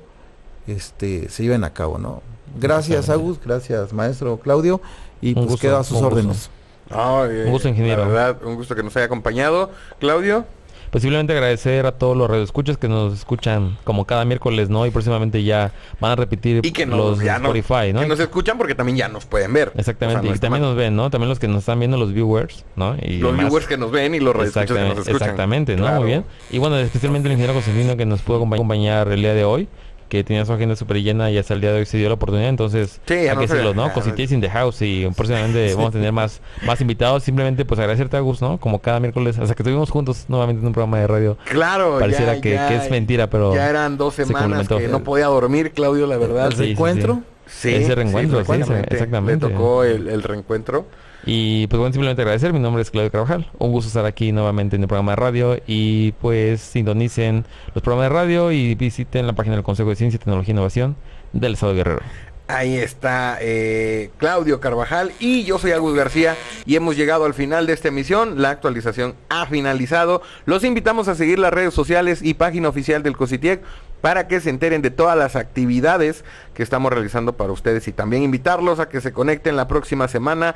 [0.68, 2.22] este se lleven a cabo, ¿no?
[2.60, 3.10] Gracias.
[3.10, 4.82] Agus, gracias, maestro Claudio,
[5.22, 6.50] y Un pues gusto, quedo a sus gusto.
[6.94, 8.04] Un gusto, ingeniero.
[8.04, 9.72] La verdad, un gusto que nos haya acompañado.
[10.00, 10.46] Claudio.
[10.90, 14.86] Posiblemente agradecer a todos los radioescuchas que nos escuchan como cada miércoles, ¿no?
[14.86, 15.72] Y próximamente ya
[16.02, 18.02] van a repetir Y que nos, los ya Spotify, ¿no?
[18.02, 19.72] que nos escuchan porque también ya nos pueden ver.
[19.78, 20.20] Exactamente.
[20.20, 20.72] O sea, no y también mal.
[20.72, 21.10] nos ven, ¿no?
[21.10, 22.98] También los que nos están viendo, los viewers, ¿no?
[23.02, 25.16] Y los viewers que nos ven y los radioescuchas que nos Exactamente, escuchan.
[25.30, 25.84] exactamente, ¿no?
[25.84, 26.00] Claro.
[26.02, 26.26] Muy bien.
[26.50, 29.70] Y bueno, especialmente el ingeniero Constantino que nos pudo acompañ- acompañar el día de hoy,
[30.12, 32.16] que tenía su agenda súper llena y hasta el día de hoy se dio la
[32.16, 32.50] oportunidad.
[32.50, 33.88] Entonces, Sí, hay no que decirlo, ¿no?
[33.88, 37.24] ya, Cosities in the house y próximamente vamos a tener más, más invitados.
[37.24, 38.58] Simplemente, pues agradecerte a Gus, ¿no?
[38.60, 41.38] Como cada miércoles, hasta que estuvimos juntos nuevamente en un programa de radio.
[41.46, 43.56] Claro, Pareciera ya- que, ya- que es mentira, pero...
[43.56, 46.48] Ya eran dos se semanas que no podía dormir, Claudio, la verdad.
[46.48, 47.22] ¿El Sí, sí, reencuentro?
[47.48, 48.52] Sí, Ese reencuentro, sí,
[48.90, 49.48] exactamente.
[49.48, 50.88] Le tocó el, el reencuentro.
[51.26, 52.54] Y pues bueno, simplemente agradecer.
[52.54, 53.50] Mi nombre es Claudio Carvajal.
[53.60, 55.58] Un gusto estar aquí nuevamente en el programa de radio.
[55.68, 60.20] Y pues sintonicen los programas de radio y visiten la página del Consejo de Ciencia,
[60.20, 60.96] Tecnología e Innovación
[61.34, 62.02] del Estado de Guerrero.
[62.48, 67.66] Ahí está eh, Claudio Carvajal y yo soy Agus García y hemos llegado al final
[67.66, 68.42] de esta emisión.
[68.42, 70.22] La actualización ha finalizado.
[70.44, 73.62] Los invitamos a seguir las redes sociales y página oficial del COSITIEC
[74.02, 78.24] para que se enteren de todas las actividades que estamos realizando para ustedes y también
[78.24, 80.56] invitarlos a que se conecten la próxima semana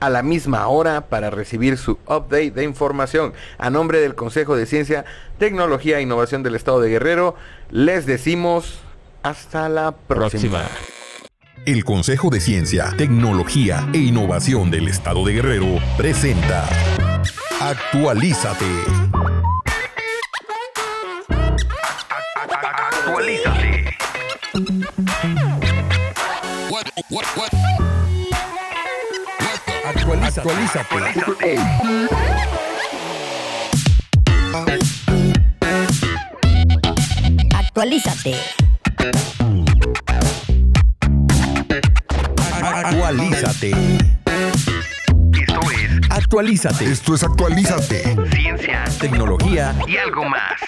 [0.00, 3.32] a la misma hora para recibir su update de información.
[3.58, 5.04] A nombre del Consejo de Ciencia,
[5.38, 7.34] Tecnología e Innovación del Estado de Guerrero,
[7.70, 8.80] les decimos
[9.22, 10.60] hasta la próxima.
[10.60, 10.96] Próxima.
[11.64, 16.68] El Consejo de Ciencia, Tecnología e Innovación del Estado de Guerrero presenta
[30.06, 30.40] Actualízate.
[30.40, 31.58] Actualízate.
[37.54, 38.36] Actualízate.
[42.62, 43.72] Actualízate.
[43.72, 43.72] Actualízate.
[45.32, 46.84] Esto es Actualízate.
[46.84, 48.16] Esto es Actualízate.
[48.30, 50.60] ciencia Tecnología y algo más.